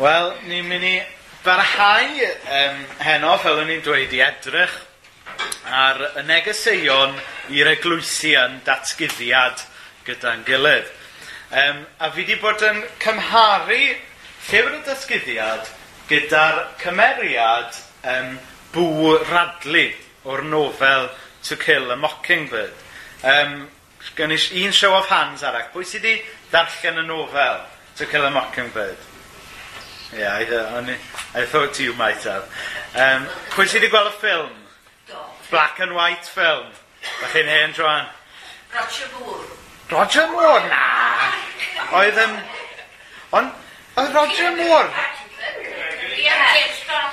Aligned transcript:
Wel, 0.00 0.30
ni'n 0.48 0.64
mynd 0.64 0.84
i 0.88 0.94
barhau 1.44 2.20
um, 2.24 2.76
heno, 3.04 3.34
fel 3.42 3.58
o'n 3.60 3.72
i'n 3.74 3.82
dweud, 3.84 4.14
i 4.16 4.22
edrych 4.24 4.72
ar 5.68 6.00
y 6.16 6.22
negeseuon 6.24 7.18
i'r 7.52 7.68
eglwysi 7.74 8.30
yn 8.40 8.54
datgyddiad 8.64 9.60
gyda'n 10.06 10.46
gilydd. 10.46 10.88
Um, 11.52 11.82
a 12.00 12.08
fi 12.14 12.24
wedi 12.24 12.38
bod 12.40 12.64
yn 12.64 12.80
cymharu 13.02 13.76
llyfr 13.82 14.78
y 14.78 14.80
datgyddiad 14.88 15.68
gyda'r 16.08 16.62
cymeriad 16.80 17.82
um, 18.14 18.32
bw 18.72 19.12
radlu 19.28 19.84
o'r 20.24 20.46
nofel 20.48 21.10
To 21.50 21.60
Kill 21.60 21.92
a 21.92 22.00
Mockingbird. 22.00 22.88
Um, 23.20 23.66
Gynnu 24.16 24.40
un 24.64 24.72
show 24.72 24.96
of 24.96 25.12
hands 25.12 25.44
arach. 25.44 25.68
Pwy 25.76 25.84
sydd 25.84 26.08
wedi 26.08 26.24
darllen 26.56 27.04
y 27.04 27.08
nofel 27.12 27.66
To 28.00 28.08
Kill 28.08 28.24
a 28.24 28.32
Mockingbird? 28.40 29.09
Yeah, 30.16 30.34
I, 30.34 31.40
I 31.40 31.46
thought 31.46 31.78
you 31.78 31.94
might 31.94 32.22
have. 32.26 32.42
Um, 32.98 33.28
Pwy 33.54 33.66
sydd 33.70 33.84
wedi 33.84 33.90
gweld 33.92 34.10
y 34.10 34.14
ffilm? 34.18 34.56
Do. 35.06 35.18
Black 35.50 35.78
and 35.78 35.94
white 35.94 36.26
film. 36.26 36.66
Bach 37.20 37.30
chi'n 37.34 37.46
hen, 37.46 37.74
Joan? 37.76 38.08
Roger 38.74 39.06
Moore. 39.20 39.46
Roger 39.92 40.26
Moore? 40.32 40.66
Na! 40.66 41.30
Oedd 42.00 42.18
yn... 42.24 42.34
Ond, 43.38 43.54
oedd 44.02 44.18
Roger 44.18 44.50
Moore? 44.58 44.90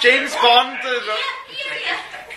James 0.02 0.34
Bond. 0.41 0.89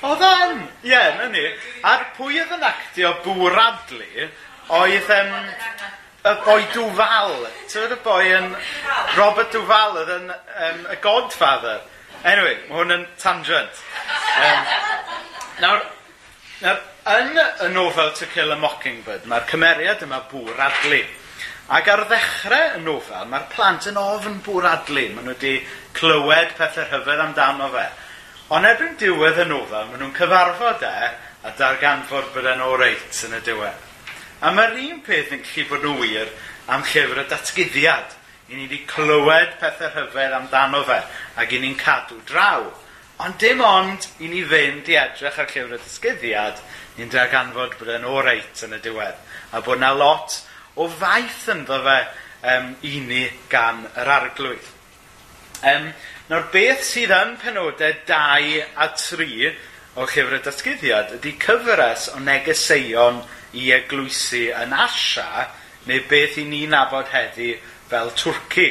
Oedd 0.05 0.27
yn? 0.29 0.63
Ie, 0.93 1.03
na 1.17 1.29
ni. 1.33 1.47
A'r 1.89 2.07
pwy 2.17 2.41
oedd 2.41 2.55
yn 2.57 2.69
actio 2.69 3.17
Bŵr 3.25 3.57
Adli 3.65 4.29
oedd... 4.77 5.11
Um, 5.17 5.35
y 6.25 6.35
boi 6.45 6.67
Duval. 6.75 7.47
Ti'n 7.71 7.95
y 7.95 7.99
boi 8.05 8.27
yn... 8.37 8.51
Robert 9.17 9.55
Duval 9.55 10.03
oedd 10.03 10.13
yn 10.19 10.29
um, 10.33 10.83
y 10.93 10.99
Godfather. 11.05 11.81
Anyway, 12.21 12.59
mae 12.69 12.83
hwn 12.83 12.95
yn 12.99 13.07
tangent. 13.21 13.81
Um, 14.37 14.75
nawr, 15.63 15.87
nawr, 16.61 16.83
yn 17.17 17.41
y 17.41 17.71
nofel 17.73 18.13
To 18.19 18.29
Kill 18.35 18.53
a 18.53 18.59
Mockingbird, 18.61 19.25
mae'r 19.31 19.49
cymeriad 19.49 20.05
yma 20.05 20.21
bŵr 20.31 20.61
adlu. 20.69 21.01
Ac 21.71 21.89
ar 21.89 22.05
ddechrau 22.11 22.77
y 22.77 22.85
nofel, 22.85 23.27
mae'r 23.31 23.49
plant 23.55 23.89
yn 23.89 23.99
ofn 24.01 24.41
bŵr 24.45 24.69
adlu. 24.75 25.09
Maen 25.15 25.31
nhw 25.31 25.37
wedi 25.39 25.57
clywed 25.97 26.57
pethau 26.59 26.89
rhyfedd 26.91 27.25
amdano 27.25 27.71
fe. 27.73 27.89
Ond 28.53 28.69
erbyn 28.69 28.99
diwedd 29.01 29.41
y 29.41 29.49
nofel, 29.49 29.89
maen 29.89 30.03
nhw'n 30.05 30.17
cyfarfod 30.19 30.85
e 30.85 30.97
a 31.49 31.55
darganfod 31.57 32.35
bod 32.35 32.51
e'n 32.51 32.67
oreit 32.67 33.25
yn 33.25 33.39
y 33.39 33.47
diwedd. 33.47 33.90
A 34.41 34.55
mae'r 34.57 34.79
un 34.81 35.01
peth 35.05 35.35
yn 35.37 35.43
gallu 35.45 35.67
bod 35.69 35.83
yn 35.85 35.99
wir 36.01 36.29
am 36.73 36.85
llyfr 36.89 37.19
y 37.21 37.25
datgyddiad. 37.29 38.15
I 38.49 38.57
ni 38.57 38.63
wedi 38.65 38.79
clywed 38.89 39.59
pethau 39.61 39.91
rhyfedd 39.93 40.33
amdano 40.33 40.81
fe 40.89 40.97
ac 41.43 41.53
i 41.53 41.59
ni'n 41.61 41.77
cadw 41.77 42.17
draw. 42.31 42.65
Ond 43.21 43.37
dim 43.43 43.61
ond 43.61 44.07
i 44.25 44.31
ni 44.33 44.41
fynd 44.49 44.89
i 44.89 44.97
edrych 44.97 45.37
ar 45.43 45.51
llyfr 45.51 45.77
y 45.77 45.81
datgyddiad, 45.83 46.63
ni'n 46.97 47.13
darganfod 47.13 47.77
bod 47.83 47.93
yn 47.99 48.09
oreit 48.09 48.65
yn 48.65 48.79
y 48.79 48.81
diwedd. 48.81 49.21
A 49.53 49.61
bod 49.61 49.77
yna 49.77 49.93
lot 49.99 50.39
o 50.81 50.89
faith 50.89 51.45
ynddo 51.53 51.83
fe 51.85 51.99
um, 52.55 52.73
i 52.81 52.97
ni 53.05 53.27
gan 53.53 53.85
yr 53.93 54.13
arglwydd. 54.17 54.73
Um, 55.69 55.91
nawr 56.33 56.49
beth 56.55 56.87
sydd 56.89 57.13
yn 57.13 57.37
penodau 57.45 57.93
2 58.09 58.65
a 58.73 58.89
3 58.97 59.53
o 59.99 60.07
Llyfr 60.07 60.37
y 60.37 60.43
Datguddiad 60.45 61.15
ydy 61.17 61.33
cyfres 61.43 62.07
o 62.15 62.21
negeseuon 62.23 63.25
i 63.59 63.71
eglwysu 63.75 64.47
yn 64.55 64.75
Asia, 64.77 65.49
neu 65.89 66.05
beth 66.11 66.39
i 66.39 66.45
ni 66.47 66.63
nabod 66.71 67.11
heddi 67.11 67.57
fel 67.91 68.13
Twrci. 68.15 68.69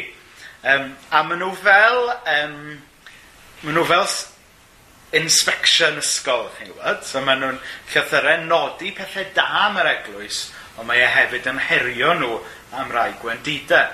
Um, 0.63 0.93
a 1.11 1.23
maen 1.23 1.41
nhw 1.43 1.51
fel, 1.59 1.99
um, 2.35 2.55
maen 3.63 3.75
nhw 3.75 3.85
fel 3.89 4.07
inspection 5.19 5.99
ysgol, 5.99 6.47
chi'n 6.55 6.71
gwybod? 6.71 7.03
So 7.07 7.23
maen 7.25 7.43
nhw'n 7.43 7.59
llythyrau 7.91 8.45
nodi 8.47 8.93
pethau 8.95 9.27
da 9.35 9.47
am 9.65 9.79
yr 9.81 9.91
eglwys, 9.97 10.45
ond 10.77 10.87
mae 10.87 11.03
e 11.03 11.11
hefyd 11.17 11.51
yn 11.51 11.59
herio 11.67 12.15
nhw 12.15 12.39
am 12.79 12.95
rai 12.95 13.11
gwendidau. 13.19 13.91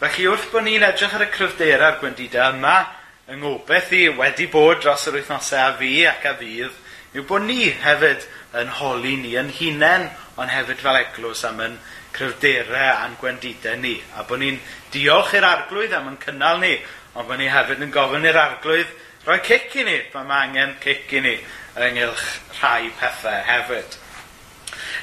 Felly 0.00 0.26
wrth 0.26 0.50
bod 0.50 0.66
ni'n 0.66 0.86
edrych 0.88 1.14
ar 1.14 1.22
y 1.22 1.30
cryfderau'r 1.30 2.00
gwendidau 2.02 2.56
yma, 2.56 2.78
Yng 3.24 3.38
ngobaith 3.40 3.88
i 3.96 4.02
wedi 4.12 4.44
bod 4.52 4.82
dros 4.82 5.06
yr 5.08 5.14
wythnosau 5.16 5.62
a 5.64 5.76
fi 5.78 5.90
ac 6.04 6.26
a 6.28 6.34
fydd 6.36 6.74
yw 7.16 7.22
bod 7.24 7.46
ni 7.48 7.70
hefyd 7.80 8.26
yn 8.60 8.72
holi 8.80 9.14
ni 9.16 9.30
yn 9.40 9.48
hunain, 9.48 10.10
ond 10.36 10.52
hefyd 10.52 10.82
fel 10.84 10.98
eglwys 10.98 11.40
am 11.48 11.62
yn 11.64 11.78
cryfderau 12.12 12.90
a'n 13.06 13.14
gwendidau 13.22 13.78
ni. 13.80 13.94
A 14.12 14.26
bod 14.28 14.42
ni'n 14.42 14.58
diolch 14.92 15.32
i'r 15.38 15.46
arglwydd 15.48 15.96
am 15.96 16.10
yn 16.12 16.20
cynnal 16.20 16.60
ni, 16.60 16.74
ond 17.14 17.30
bod 17.30 17.40
ni 17.40 17.48
hefyd 17.48 17.86
yn 17.86 17.94
gofyn 17.96 18.28
i'r 18.28 18.40
arglwydd 18.42 18.92
rhoi 19.24 19.38
cic 19.48 19.72
i 19.80 19.86
ni, 19.88 19.96
pan 20.12 20.28
mae 20.28 20.50
angen 20.50 20.76
cic 20.84 21.16
i 21.16 21.24
ni 21.24 21.34
ynghylch 21.80 22.28
rhai 22.58 22.92
pethau 23.00 23.40
hefyd. 23.48 23.98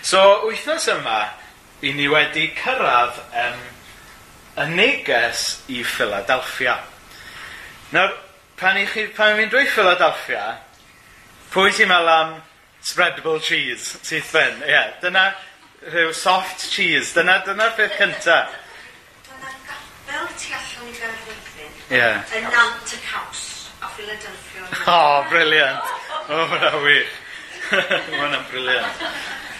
So, 0.05 0.21
wythnos 0.45 0.85
yma, 0.93 1.23
i 1.81 1.97
ni 1.97 2.05
wedi 2.13 2.51
cyrraedd 2.61 3.17
um, 3.47 3.67
y 4.61 4.71
neges 4.77 5.49
i 5.73 5.81
Philadelphia. 5.81 6.77
Nawr, 7.91 8.11
pan, 8.55 8.77
i 8.79 8.85
chi, 8.87 9.07
pan 9.11 9.35
fi'n 9.35 9.49
dweud 9.51 9.67
Philadelphia, 9.67 10.43
pwy 11.51 11.73
sy'n 11.75 11.89
meddwl 11.91 12.11
am 12.13 12.29
spreadable 12.87 13.41
cheese, 13.43 13.97
sydd 14.07 14.29
ben? 14.31 14.61
Ie, 14.63 14.69
yeah, 14.71 14.93
dyna 15.03 15.23
rhyw 15.91 16.13
soft 16.15 16.63
cheese, 16.71 17.11
dyna, 17.17 17.41
dyna'r 17.43 17.73
peth 17.75 17.97
cynta. 17.99 18.37
Fel 20.07 20.29
tu 20.39 20.53
allan 20.55 20.87
i 20.87 20.95
fewn 21.01 21.17
rhywbeth, 21.25 21.91
yeah. 21.91 22.23
yn 22.37 22.47
nant 22.53 22.95
y 22.95 23.01
caws 23.09 23.43
a 23.83 23.91
Philadelphia. 23.97 24.71
Oh, 24.87 25.27
briliant. 25.27 25.91
O, 26.29 26.39
Oh, 26.39 26.47
mae'n 26.47 26.79
wych. 26.85 27.13
mae'n 28.15 28.39
briliant. 28.53 29.05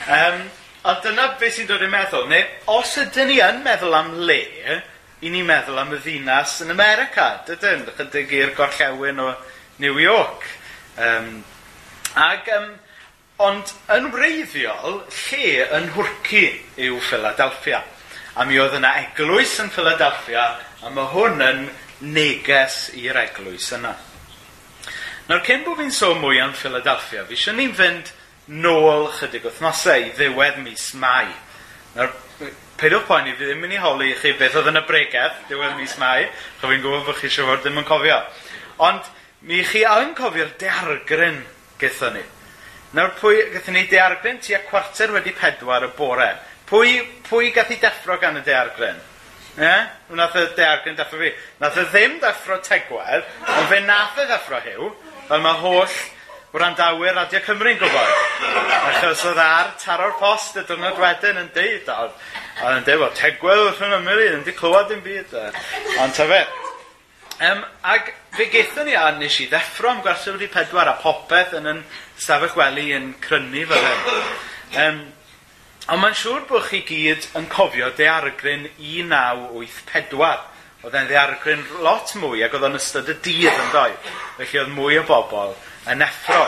Um, 0.07 0.41
ond 0.87 1.03
dyna 1.03 1.27
beth 1.35 1.59
sy'n 1.59 1.67
dod 1.67 1.83
i'n 1.83 1.91
meddwl, 1.91 2.31
neu 2.31 2.47
os 2.77 2.95
ydyn 3.03 3.27
ni 3.27 3.41
yn 3.43 3.59
meddwl 3.67 3.99
am 3.99 4.15
le, 4.23 4.39
i 5.21 5.29
ni 5.29 5.43
meddwl 5.45 5.77
am 5.77 5.93
y 5.93 5.99
ddinas 6.01 6.59
yn 6.65 6.73
America, 6.73 7.27
dydyn, 7.45 7.85
chydig 7.97 8.31
i'r 8.33 8.53
gorllewin 8.57 9.21
o 9.21 9.27
New 9.83 9.99
York. 10.01 10.47
Um, 10.97 11.43
ag, 12.17 12.49
um, 12.57 12.71
ond 13.41 13.73
yn 13.93 14.09
wreiddiol, 14.13 15.03
lle 15.05 15.67
yn 15.77 15.91
hwrci 15.95 16.45
yw 16.87 16.97
Philadelphia. 17.05 17.83
A 18.33 18.45
mi 18.47 18.57
oedd 18.61 18.77
yna 18.79 18.95
eglwys 19.03 19.57
yn 19.61 19.69
Philadelphia, 19.73 20.47
a 20.81 20.89
mae 20.93 21.11
hwn 21.13 21.45
yn 21.45 21.67
neges 22.01 22.87
i'r 22.97 23.19
eglwys 23.21 23.69
yna. 23.77 23.93
Nawr, 25.29 25.43
cyn 25.45 25.61
bod 25.67 25.77
fi'n 25.79 25.93
sôn 25.93 26.17
mwy 26.23 26.41
am 26.41 26.55
Philadelphia, 26.57 27.27
fi 27.29 27.37
eisiau 27.37 27.57
ni'n 27.59 27.77
fynd 27.77 28.09
nôl 28.51 29.05
chydig 29.19 29.45
wythnosau 29.45 30.01
i 30.01 30.13
ddiwedd 30.17 30.57
mis 30.65 30.89
Mai. 30.97 31.29
Nawr, 31.93 32.09
peidiwch 32.81 33.05
poeni, 33.05 33.35
fi 33.37 33.45
ddim 33.45 33.65
yn 33.67 33.75
ei 33.75 33.81
holi 33.81 34.09
i 34.09 34.17
chi 34.17 34.33
beth 34.39 34.55
oedd 34.57 34.71
yn 34.71 34.79
y 34.79 34.83
bregeth, 34.87 35.41
diwedd 35.49 35.77
mis 35.77 35.93
mai, 36.01 36.25
cho 36.59 36.69
fi'n 36.69 36.81
gwybod 36.81 37.03
bod 37.05 37.19
chi 37.19 37.29
eisiau 37.29 37.49
fod 37.51 37.61
ddim 37.61 37.77
yn 37.77 37.85
cofio. 37.85 38.17
Ond, 38.87 39.09
mi 39.45 39.61
chi 39.65 39.83
yn 39.85 40.15
cofio'r 40.17 40.55
deargryn 40.61 41.37
gyda 41.81 42.09
ni. 42.15 42.23
Nawr 42.97 43.13
pwy 43.19 43.45
gathon 43.53 43.77
ni 43.77 43.85
deargryn 43.91 44.41
tua 44.43 44.59
cwarter 44.67 45.13
wedi 45.13 45.31
pedwar 45.37 45.85
y 45.85 45.91
bore. 45.97 46.31
Pwy, 46.71 46.97
pwy 47.29 47.51
gath 47.55 47.71
i 47.71 47.77
deffro 47.79 48.17
gan 48.19 48.39
y 48.39 48.43
deargryn? 48.47 48.97
Ie? 49.59 49.75
Nath 50.17 50.39
y 50.39 50.47
deargryn 50.57 50.97
deffro 50.97 51.21
fi. 51.21 51.31
Nath 51.61 51.77
y 51.77 51.85
e 51.85 51.91
ddim 51.93 52.17
deffro 52.23 52.57
tegwedd, 52.65 53.29
ond 53.45 53.69
fe 53.69 53.79
nath 53.85 54.19
y 54.23 54.25
deffro 54.31 54.59
hiw, 54.65 54.89
fel 55.29 55.45
mae 55.45 55.61
holl 55.61 56.01
wrandawyr 56.51 57.15
Radio 57.15 57.39
Cymru'n 57.45 57.77
gwybod. 57.79 58.09
Achos 58.89 59.23
oedd 59.29 59.39
ar 59.39 59.69
taro'r 59.79 60.17
post 60.19 60.57
y 60.59 60.65
dwrnod 60.67 60.99
wedyn 60.99 61.39
yn 61.39 61.47
deud, 61.55 61.87
a 61.87 62.09
oedd 62.09 62.81
yn 62.81 62.87
deud, 62.87 62.99
wel, 63.05 63.13
tegwedd 63.15 63.63
wrth 63.69 63.85
yn 63.87 63.95
ymwyl 64.01 64.19
i, 64.19 64.27
yn 64.35 64.43
di 64.47 64.55
clywed 64.57 64.91
yn 64.97 65.05
byd. 65.05 65.37
Ond 66.03 66.17
ta 66.17 66.27
fe. 66.27 66.41
Um, 67.41 67.63
ag 67.87 68.11
fe 68.35 68.49
gaethon 68.51 68.85
ni 68.89 68.97
a 68.99 69.07
nes 69.15 69.39
i 69.41 69.47
ddeffro 69.49 69.93
am 69.93 70.03
gwersyl 70.03 70.35
wedi 70.35 70.51
pedwar 70.51 70.91
a 70.91 70.97
popeth 71.01 71.55
yn 71.57 71.71
yn 71.71 71.81
stafell 72.19 72.53
wely 72.59 72.91
yn 72.99 73.13
crynu 73.23 73.63
fel 73.71 73.87
hyn. 73.87 74.21
Um, 74.83 75.01
ond 75.87 76.03
mae'n 76.03 76.19
siŵr 76.19 76.45
bod 76.51 76.67
chi 76.67 76.83
gyd 76.85 77.31
yn 77.39 77.47
cofio 77.53 77.93
deargryn 77.95 78.67
1984. 78.75 80.47
Oedd 80.81 80.95
e'n 80.97 81.09
ddeargryn 81.09 81.67
lot 81.85 82.11
mwy 82.19 82.43
ac 82.43 82.55
oedd 82.57 82.67
o'n 82.67 82.77
ystod 82.77 83.09
y 83.09 83.15
dydd 83.23 83.51
yn 83.55 83.67
doi. 83.71 83.91
Felly 84.37 84.65
oedd 84.65 84.73
mwy 84.75 84.99
o 84.99 85.07
bobl 85.07 85.55
yn 85.89 86.03
effro. 86.05 86.43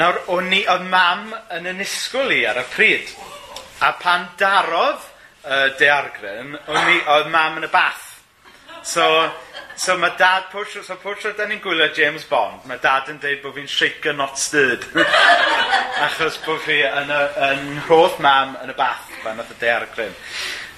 Nawr, 0.00 0.22
o'n 0.32 0.52
i, 0.56 0.62
oedd 0.72 0.86
mam 0.88 1.32
yn 1.52 1.68
yn 1.68 1.82
isgwyl 1.84 2.32
i 2.32 2.42
ar 2.48 2.62
y 2.62 2.66
pryd. 2.72 3.10
A 3.84 3.92
pan 4.00 4.30
darodd 4.40 5.02
uh, 5.44 5.68
deargryn, 5.78 6.56
o'n 6.56 6.92
i, 6.94 6.98
oedd 7.12 7.28
mam 7.32 7.60
yn 7.60 7.68
y 7.68 7.72
bath. 7.72 8.08
So, 8.82 9.04
so 9.78 9.94
mae 10.00 10.16
dad, 10.18 10.48
pwrs, 10.50 10.80
so 10.86 10.96
pwrs 10.98 11.28
oedd 11.28 11.42
ni'n 11.46 11.60
gwylio 11.62 11.90
James 11.94 12.24
Bond, 12.30 12.64
mae 12.66 12.80
dad 12.82 13.12
yn 13.12 13.20
dweud 13.22 13.42
bod 13.44 13.54
fi'n 13.58 13.70
shaker 13.70 14.16
not 14.16 14.40
stirred. 14.40 14.86
Achos 16.06 16.40
bod 16.46 16.64
fi 16.64 16.80
yn, 16.88 17.12
y, 17.12 17.22
yn 17.50 17.68
rhodd 17.86 18.18
mam 18.24 18.56
yn 18.64 18.72
y 18.72 18.76
bath 18.78 19.06
fan 19.22 19.38
oedd 19.42 19.54
y 19.54 19.58
deargryn. 19.60 20.16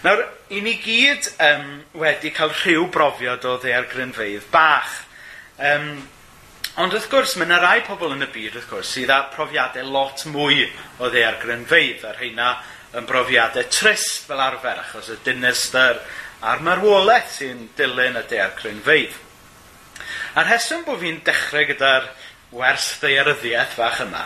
Nawr, 0.05 0.21
i 0.53 0.61
ni 0.61 0.75
gyd 0.83 1.31
um, 1.41 1.69
wedi 2.03 2.35
cael 2.37 2.53
rhyw 2.53 2.91
brofiad 2.93 3.47
o 3.49 3.55
ddeargrynfeidd 3.63 4.51
bach. 4.53 4.99
Um, 5.57 6.03
Ond 6.75 6.91
wrth 6.91 7.05
gwrs, 7.07 7.37
mae 7.39 7.47
yna 7.47 7.61
rai 7.63 7.83
pobl 7.87 8.17
yn 8.17 8.25
y 8.25 8.27
byd, 8.35 8.57
wrth 8.57 8.67
gwrs, 8.67 8.89
sydd 8.97 9.11
â 9.15 9.21
profiadau 9.31 9.93
lot 9.95 10.25
mwy 10.27 10.65
o 10.99 11.07
ddear 11.07 11.37
grynfeidd, 11.39 12.01
ar 12.09 12.17
rheina 12.19 12.49
yn 12.99 13.07
brofiadau 13.07 13.69
trist 13.71 14.25
fel 14.27 14.43
arfer, 14.43 14.81
achos 14.83 15.13
y 15.15 15.17
dinistyr 15.23 16.01
a'r 16.43 16.65
marwolaeth 16.67 17.31
sy'n 17.37 17.69
dilyn 17.79 18.19
y 18.19 18.25
dear 18.33 18.57
grynfeidd. 18.59 19.15
A'r 20.35 20.51
heswm 20.51 20.83
bod 20.89 20.99
fi'n 21.05 21.21
dechrau 21.29 21.69
gyda'r 21.71 22.11
wers 22.59 22.89
ddearyddiaeth 23.05 23.79
fach 23.79 24.03
yma, 24.09 24.25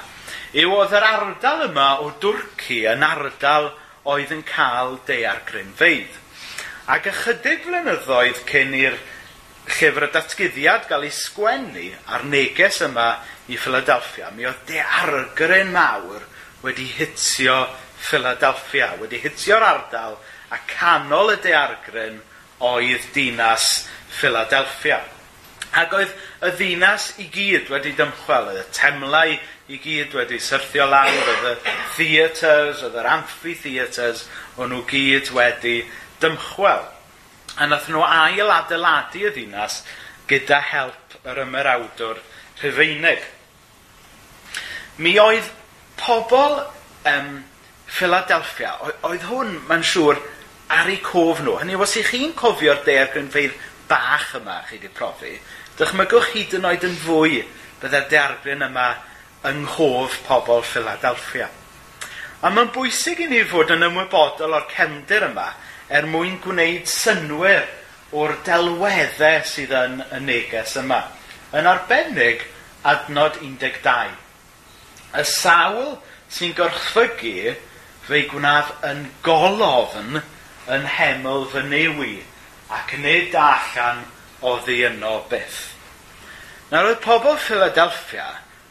yw 0.56 0.72
oedd 0.78 0.96
yr 0.96 1.08
ardal 1.10 1.66
yma 1.66 1.90
o 2.00 2.14
dwrci 2.24 2.80
yn 2.94 3.04
ardal 3.04 3.74
oedd 4.08 4.32
yn 4.32 4.40
cael 4.48 4.96
dear 5.04 5.44
grynfeidd. 5.52 6.16
Ac 6.88 7.12
ychydig 7.12 7.68
flynyddoedd 7.68 8.40
cyn 8.48 8.72
i'r 8.80 8.96
llyfr 9.68 10.08
y 10.08 10.10
datguddiad 10.14 10.88
gael 10.88 11.06
ei 11.08 11.12
sgwennu 11.14 11.84
a'r 12.14 12.24
neges 12.28 12.80
yma 12.86 13.10
i 13.48 13.58
Philadelphia, 13.60 14.30
mi 14.34 14.46
oedd 14.48 14.64
deargryn 14.68 15.70
mawr 15.74 16.24
wedi 16.64 16.88
hitio 16.98 17.60
Philadelphia, 17.98 18.92
wedi 19.00 19.20
hitio'r 19.22 19.64
ardal 19.64 20.18
a 20.54 20.58
canol 20.70 21.34
y 21.34 21.38
deargryn 21.44 22.18
oedd 22.64 23.06
dinas 23.14 23.86
Philadelphia. 24.18 25.00
Ac 25.78 25.94
oedd 25.94 26.12
y 26.42 26.52
ddinas 26.56 27.10
i 27.20 27.28
gyd 27.32 27.68
wedi 27.72 27.92
dymchwel, 27.98 28.54
y 28.56 28.64
temlau 28.74 29.34
i 29.68 29.80
gyd 29.82 30.14
wedi 30.16 30.38
syrthio 30.40 30.86
lawr, 30.88 31.32
oedd 31.34 31.48
y 31.50 31.74
theatres, 31.96 32.84
oedd 32.86 32.96
yr 32.96 33.10
amphitheatres, 33.18 34.24
o'n 34.56 34.72
nhw 34.72 34.84
gyd 34.88 35.32
wedi 35.36 35.82
dymchwel. 36.22 36.86
A 37.58 37.66
nath 37.66 37.88
nhw 37.90 38.04
ail-adeiladu 38.06 39.26
y 39.26 39.34
ddinas 39.34 39.82
gyda 40.30 40.60
help 40.70 41.16
yr 41.26 41.42
ymerawdwr 41.42 42.20
Rhufeinig. 42.62 43.22
Mi 45.02 45.14
oedd 45.22 45.46
pobl 45.98 46.60
um, 47.10 47.30
Philadelphia, 47.88 48.74
oedd 49.06 49.26
hwn, 49.30 49.54
mae'n 49.68 49.84
siŵr, 49.86 50.20
ar 50.74 50.90
eu 50.92 50.98
cof 51.02 51.42
nhw. 51.42 51.56
Hynny, 51.62 51.76
os 51.80 51.96
ych 51.98 52.12
chi'n 52.12 52.34
cofio'r 52.38 52.82
de'r 52.86 53.12
grynfeidd 53.14 53.56
bach 53.88 54.34
yma 54.38 54.60
chi 54.68 54.76
wedi 54.76 54.90
profi, 54.92 55.36
dychmygwch 55.78 56.34
hyd 56.34 56.58
yn 56.58 56.66
oed 56.68 56.84
yn 56.88 56.98
fwy 57.00 57.40
byddai'r 57.80 58.10
deargryn 58.12 58.66
yma 58.68 58.90
yng 59.48 59.64
nghof 59.64 60.18
pobl 60.26 60.64
Philadelphia. 60.66 61.48
A 62.42 62.50
mae'n 62.54 62.70
bwysig 62.74 63.22
i 63.24 63.28
ni 63.30 63.40
fod 63.48 63.72
yn 63.74 63.86
ymwybodol 63.86 64.54
o'r 64.58 64.68
cefndir 64.70 65.26
yma, 65.30 65.48
er 65.88 66.06
mwyn 66.08 66.36
gwneud 66.44 66.88
synwyr 66.90 67.64
o'r 68.12 68.34
delweddau 68.44 69.44
sydd 69.48 69.72
yn 69.76 70.02
y 70.04 70.20
neges 70.24 70.76
yma. 70.80 71.00
Yn 71.56 71.68
arbennig, 71.68 72.44
adnod 72.88 73.38
12. 73.40 74.16
Y 75.16 75.24
sawl 75.28 75.96
sy'n 76.32 76.52
gorchfygu 76.56 77.54
fe'i 78.08 78.26
gwnaf 78.28 78.74
yn 78.88 79.06
golofn 79.24 80.20
yn 80.68 80.84
heml 80.98 81.46
fy 81.52 81.64
newi 81.68 82.18
ac 82.72 82.92
nid 83.00 83.36
allan 83.40 84.04
o 84.44 84.58
ddiynol 84.64 85.24
byth. 85.32 85.62
Nawr 86.68 86.90
oedd 86.90 87.00
pobl 87.04 87.40
Philadelphia, 87.40 88.26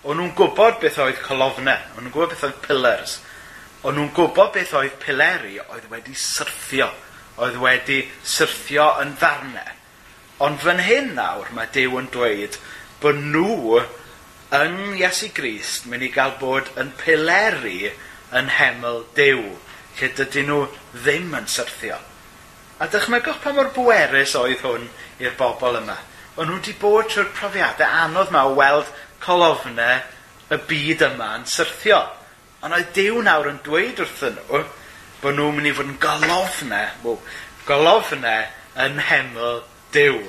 o'n 0.05 0.21
nhw'n 0.21 0.35
gwybod 0.37 0.77
beth 0.83 1.01
oedd 1.01 1.17
colofnau, 1.25 1.81
o'n 1.97 2.05
nhw'n 2.05 2.13
gwybod 2.13 2.35
beth 2.35 2.45
oedd 2.45 2.61
pillars, 2.65 3.17
o'n 3.81 3.97
nhw'n 3.97 4.13
gwybod 4.13 4.53
beth 4.53 4.77
oedd 4.77 4.97
pileri 5.01 5.57
oedd 5.65 5.89
wedi 5.89 6.13
syrthio 6.13 6.91
oedd 7.43 7.59
wedi 7.61 8.01
syrthio 8.25 8.87
yn 9.01 9.13
ddarnau. 9.21 9.73
Ond 10.45 10.59
fan 10.61 10.81
hyn 10.85 11.13
nawr 11.17 11.49
mae 11.57 11.69
Dyw 11.73 11.97
yn 12.01 12.09
dweud 12.13 12.57
bod 13.01 13.21
nhw 13.21 13.79
yn 14.57 14.77
Iesu 14.97 15.29
Grist 15.35 15.87
mynd 15.89 16.05
i 16.07 16.11
gael 16.13 16.35
bod 16.41 16.69
yn 16.81 16.91
pileri 16.99 17.91
yn 18.37 18.51
hemel 18.57 19.03
Dyw, 19.17 19.41
lle 19.97 20.11
dydyn 20.19 20.49
nhw 20.51 20.61
ddim 20.93 21.33
yn 21.37 21.49
syrthio. 21.51 21.97
A 22.77 22.85
dychmygwch 22.93 23.41
pa 23.41 23.53
mor 23.57 23.71
bwerus 23.73 24.35
oedd 24.37 24.61
hwn 24.61 24.85
i'r 25.23 25.33
bobl 25.39 25.79
yma. 25.79 25.97
O'n 26.37 26.49
nhw 26.49 26.59
wedi 26.59 26.75
bod 26.81 27.09
trwy'r 27.09 27.33
profiadau 27.37 28.03
anodd 28.05 28.29
yma 28.29 28.45
o 28.45 28.53
weld 28.59 28.91
colofnau 29.23 30.03
y 30.53 30.59
byd 30.69 31.05
yma 31.09 31.31
yn 31.39 31.47
syrthio. 31.49 32.03
Ond 32.61 32.77
oedd 32.77 32.93
Dyw 32.97 33.23
nawr 33.25 33.49
yn 33.51 33.61
dweud 33.65 34.03
wrthyn 34.03 34.37
nhw, 34.37 34.61
bod 35.21 35.37
nhw'n 35.37 35.57
mynd 35.57 35.69
i 35.69 35.73
fod 35.75 35.91
yn 35.91 35.99
golofnau, 36.01 36.89
wow, 37.03 37.19
golofne 37.67 38.35
yn 38.83 39.01
heml 39.09 39.61
Dyw. 39.95 40.19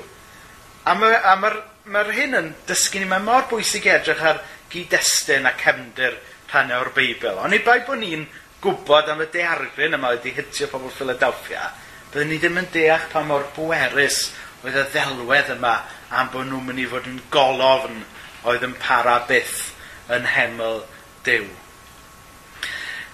A 0.87 0.95
mae'r 0.95 1.19
ma, 1.25 1.49
ma, 1.49 1.49
ma 1.93 2.03
hyn 2.15 2.37
yn 2.39 2.53
dysgu 2.67 3.01
ni, 3.01 3.09
mae 3.09 3.21
mor 3.23 3.45
bwysig 3.51 3.89
edrych 3.91 4.23
ar 4.25 4.41
gyd-destun 4.71 5.47
a 5.49 5.53
cefndir 5.59 6.15
rhannau 6.49 6.85
o'r 6.85 6.93
Beibl. 6.95 7.41
Ond 7.43 7.57
i 7.57 7.61
bai 7.65 7.81
bod 7.85 8.01
ni'n 8.01 8.25
gwybod 8.63 9.11
am 9.11 9.23
y 9.23 9.29
deargryn 9.33 9.95
yma 9.97 10.13
wedi 10.15 10.33
hitio 10.35 10.69
pobl 10.71 10.91
Philadelphia, 10.93 11.69
byddwn 12.09 12.31
ni 12.33 12.39
ddim 12.41 12.59
yn 12.61 12.69
deall 12.73 13.05
pa 13.11 13.23
mor 13.23 13.45
bwerus 13.55 14.29
oedd 14.63 14.79
y 14.81 14.85
ddelwedd 14.93 15.53
yma 15.55 15.75
am 16.19 16.31
bod 16.33 16.49
nhw'n 16.49 16.65
mynd 16.67 16.83
i 16.83 16.87
fod 16.89 17.07
yn 17.07 17.21
golofn 17.33 18.01
oedd 18.49 18.65
yn 18.67 18.75
para 18.81 19.19
byth 19.29 19.69
yn 20.15 20.25
heml 20.33 20.81
Dyw. 21.27 21.47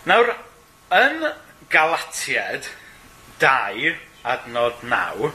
Nawr, 0.06 0.30
yn 0.94 1.24
Galatiad 1.70 2.70
2, 3.40 3.96
adnod 4.24 4.84
9, 4.84 5.32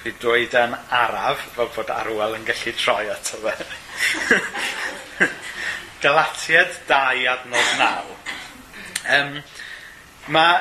fi 0.00 0.12
dweud 0.20 0.54
yn 0.56 0.76
araf, 0.96 1.42
fel 1.56 1.70
bod 1.74 1.90
arwel 1.92 2.36
yn 2.38 2.46
gallu 2.48 2.74
troi 2.76 3.08
ato 3.12 3.40
fe. 3.44 3.56
Galatiad 6.04 6.76
2, 6.88 7.26
adnod 7.34 7.74
9. 7.80 8.20
Um, 9.16 9.34
Mae 10.30 10.58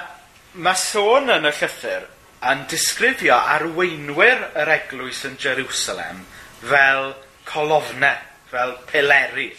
ma 0.65 0.71
sôn 0.73 1.29
yn 1.29 1.45
y 1.45 1.51
llythyr 1.53 2.05
yn 2.49 2.63
disgrifio 2.71 3.35
arweinwyr 3.53 4.47
yr 4.57 4.71
eglwys 4.73 5.19
yn 5.27 5.35
Jerusalem 5.37 6.23
fel 6.63 7.11
colofnau, 7.45 8.23
fel 8.49 8.73
peleri. 8.89 9.51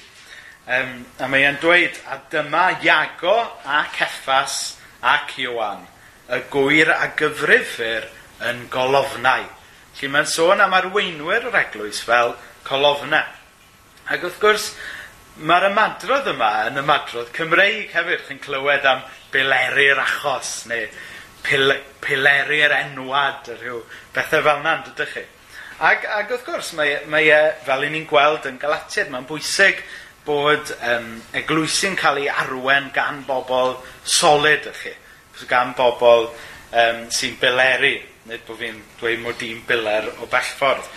Um, 0.67 1.05
a 1.21 1.29
mae 1.31 1.45
e'n 1.47 1.61
dweud, 1.63 2.01
a 2.11 2.19
dyma 2.33 2.65
Iago 2.83 3.37
a 3.63 3.85
Ceffas 3.95 4.57
ac 5.01 5.37
Iwan, 5.41 5.87
y 6.31 6.41
gwir 6.53 6.93
a 6.95 7.11
gyfrifur 7.19 8.07
yn 8.51 8.67
golofnau. 8.73 9.47
Felly 9.97 10.13
mae'n 10.15 10.29
sôn 10.31 10.63
am 10.65 10.75
arweinwyr 10.77 11.49
yr 11.51 11.61
eglwys 11.65 12.01
fel 12.07 12.35
colofnau. 12.69 13.27
Ac 14.11 14.25
wrth 14.27 14.41
gwrs, 14.43 14.71
mae'r 15.41 15.71
ymadrodd 15.71 16.29
yma 16.33 16.51
yn 16.69 16.81
ymadrodd 16.83 17.33
Cymreig 17.37 17.93
hefyd. 17.95 18.25
Chi'n 18.29 18.41
clywed 18.45 18.87
am 18.89 19.03
bileru'r 19.35 20.01
achos 20.03 20.55
neu 20.71 20.89
pil, 21.47 21.75
pileru'r 22.05 22.75
enwad 22.81 23.51
a 23.53 23.59
rhyw 23.59 23.83
bethau 24.15 24.45
fel 24.47 24.63
yna, 24.63 24.81
dydych 24.89 25.15
chi? 25.17 25.27
Ac, 25.81 26.05
ac 26.13 26.35
wrth 26.35 26.45
gwrs, 26.45 26.75
mae, 26.77 26.93
e, 26.93 27.05
mae 27.09 27.31
e, 27.33 27.41
fel 27.65 27.87
i 27.87 27.93
ni'n 27.93 28.09
gweld 28.09 28.49
yn 28.51 28.59
Galatiad, 28.61 29.09
mae'n 29.13 29.29
bwysig 29.29 29.81
bod 30.25 30.73
um, 30.85 31.11
eglwysi'n 31.37 31.97
cael 31.99 32.21
ei 32.21 32.29
arwen 32.29 32.91
gan 32.95 33.23
bobl 33.29 33.77
solid 34.05 34.69
y 34.69 34.75
chi, 34.77 34.93
gan 35.49 35.73
bobl 35.77 36.29
um, 36.29 37.07
sy'n 37.15 37.39
bileri, 37.41 37.97
nid 38.29 38.45
bod 38.47 38.61
fi'n 38.61 38.83
dweud 39.01 39.25
mod 39.25 39.45
i'n 39.47 39.63
biler 39.69 40.11
o 40.21 40.29
bellffordd. 40.31 40.91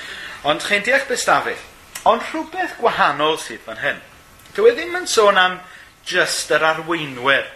Ond 0.49 0.65
chi'n 0.65 0.83
deall 0.83 1.07
beth 1.07 1.23
stafell, 1.23 1.63
ond 2.09 2.25
rhywbeth 2.27 2.75
gwahanol 2.81 3.39
sydd 3.39 3.63
fan 3.63 3.79
hyn. 3.83 4.03
Dwi 4.53 4.73
e 4.73 4.75
ddim 4.77 4.99
yn 4.99 5.09
sôn 5.09 5.39
am 5.39 5.57
just 6.07 6.51
yr 6.51 6.67
arweinwyr 6.73 7.47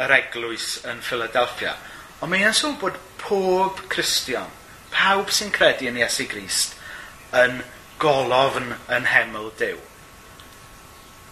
yr 0.00 0.16
eglwys 0.16 0.78
yn 0.88 1.04
Philadelphia, 1.04 1.76
ond 2.22 2.32
mae'n 2.32 2.56
sôn 2.56 2.80
bod 2.80 2.96
pob 3.20 3.84
Cristion, 3.92 4.48
pawb 4.94 5.30
sy'n 5.30 5.52
credu 5.52 5.92
yn 5.92 6.00
Iesu 6.00 6.24
Grist, 6.30 6.78
yn 7.36 7.60
golofn 8.00 8.72
yn 8.92 9.10
heml 9.12 9.52
Dyw 9.60 9.91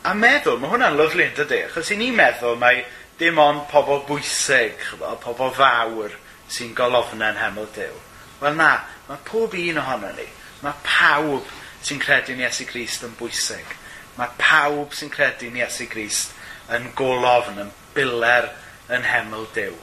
a 0.03 0.15
meddwl, 0.17 0.59
mae 0.61 0.71
hwnna'n 0.73 0.97
lyflu 0.97 1.27
yn 1.27 1.37
dydy, 1.37 1.65
achos 1.67 1.91
i 1.93 1.99
ni 2.01 2.11
meddwl 2.17 2.57
mae 2.61 2.85
dim 3.21 3.39
ond 3.43 3.67
pobl 3.69 4.01
bwysig, 4.09 4.81
pobl 5.25 5.53
fawr 5.57 6.15
sy'n 6.51 6.73
golofna'n 6.77 7.39
heml 7.41 7.69
Dyw. 7.75 7.99
Wel 8.41 8.57
na, 8.57 8.71
mae 9.09 9.21
pob 9.29 9.55
un 9.61 9.83
ohono 9.83 10.13
ni, 10.17 10.25
mae 10.65 10.87
pawb 10.87 11.45
sy'n 11.85 12.01
credu 12.01 12.33
credu'n 12.33 12.47
Iesu 12.47 12.67
Grist 12.69 13.05
yn 13.05 13.13
bwysig. 13.19 13.77
Mae 14.17 14.33
pawb 14.41 14.97
sy'n 14.97 15.13
credu 15.13 15.51
credu'n 15.51 15.61
Iesu 15.61 15.89
Grist 15.93 16.33
yn 16.73 16.89
golofn, 16.97 17.61
yn 17.67 17.73
biler 17.95 18.49
yn 18.91 19.05
heml 19.05 19.47
Dyw. 19.55 19.77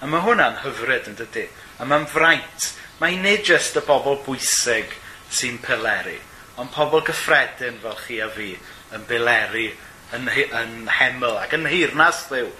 A 0.00 0.08
mae 0.08 0.24
hwnna'n 0.24 0.62
hyfryd 0.64 1.10
yn 1.10 1.18
dydy. 1.18 1.46
A 1.78 1.86
mae'n 1.88 2.06
fraint. 2.08 2.70
Mae 3.00 3.16
nid 3.20 3.46
jyst 3.48 3.76
y 3.76 3.82
bobl 3.84 4.18
bwysig 4.24 4.92
sy'n 5.32 5.60
pileru 5.64 6.16
ond 6.60 6.72
pobl 6.74 7.00
gyffredin 7.06 7.78
fel 7.80 7.96
chi 8.04 8.18
a 8.20 8.28
fi 8.34 8.50
yn 8.94 9.04
bileri 9.08 9.70
yn, 10.16 10.28
yn 10.28 10.90
heml 10.98 11.38
ac 11.40 11.54
yn 11.56 11.68
hirnas 11.70 12.26
ddiw. 12.28 12.50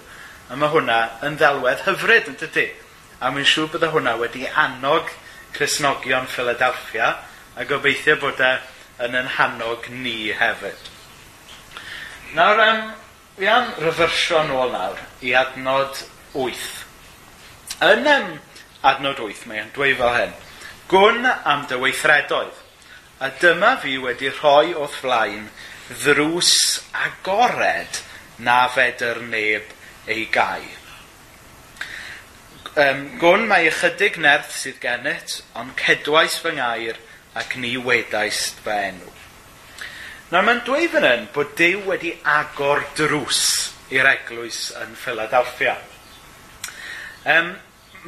A 0.49 0.57
mae 0.59 0.71
hwnna 0.73 0.99
yn 1.27 1.37
ddelwedd 1.39 1.83
hyfryd 1.85 2.31
yn 2.31 2.39
dydy. 2.41 2.67
A 3.21 3.29
mae'n 3.29 3.47
siŵr 3.47 3.69
bod 3.73 3.85
hwnna 3.93 4.15
wedi 4.19 4.47
annog 4.49 5.11
Cresnogion 5.53 6.25
Philadelphia 6.31 7.11
a 7.55 7.67
gobeithio 7.67 8.17
bod 8.23 8.41
e 8.41 8.55
yn 9.05 9.17
yn 9.19 9.29
hannog 9.37 9.85
ni 9.91 10.31
hefyd. 10.37 10.89
Nawr, 12.33 12.63
um, 12.63 12.81
fi 13.37 13.49
am 13.51 13.69
ryfyrsio 13.83 14.41
nôl 14.47 14.73
nawr 14.73 14.99
i 15.21 15.35
adnod 15.37 16.01
8. 16.33 16.65
Yn 17.91 18.09
um, 18.15 18.33
adnod 18.87 19.21
8 19.27 19.45
mae'n 19.51 19.71
dweud 19.75 19.99
fel 20.01 20.17
hyn. 20.17 20.35
Gwn 20.91 21.27
am 21.27 21.67
dy 21.69 21.79
weithredoedd 21.81 22.60
A 23.21 23.29
dyma 23.41 23.75
fi 23.81 23.99
wedi 24.01 24.31
rhoi 24.33 24.73
o'r 24.73 24.89
flaen 24.89 25.45
ddrws 25.91 26.53
agored 27.05 28.01
na 28.41 28.63
fedr 28.73 29.21
neb 29.29 29.75
ei 30.09 30.25
gau. 30.33 30.63
Um, 32.81 33.03
gwn 33.21 33.45
mae 33.51 33.67
ychydig 33.69 34.17
nerth 34.23 34.53
sydd 34.55 34.79
gennyt, 34.81 35.41
ond 35.59 35.75
cedwais 35.77 36.39
fy 36.41 36.55
ngair 36.57 36.97
ac 37.37 37.57
ni 37.61 37.75
wedais 37.77 38.45
fy 38.63 38.77
enw. 38.89 39.09
Nawr 40.31 40.45
mae'n 40.47 40.61
dweud 40.65 40.93
fan 40.93 41.05
hyn 41.05 41.25
bod 41.35 41.53
Dyw 41.59 41.81
wedi 41.89 42.13
agor 42.23 42.85
drws 42.95 43.41
i'r 43.91 44.07
eglwys 44.15 44.69
yn 44.79 44.95
Philadelphia. 44.95 45.75
Um, 47.27 47.51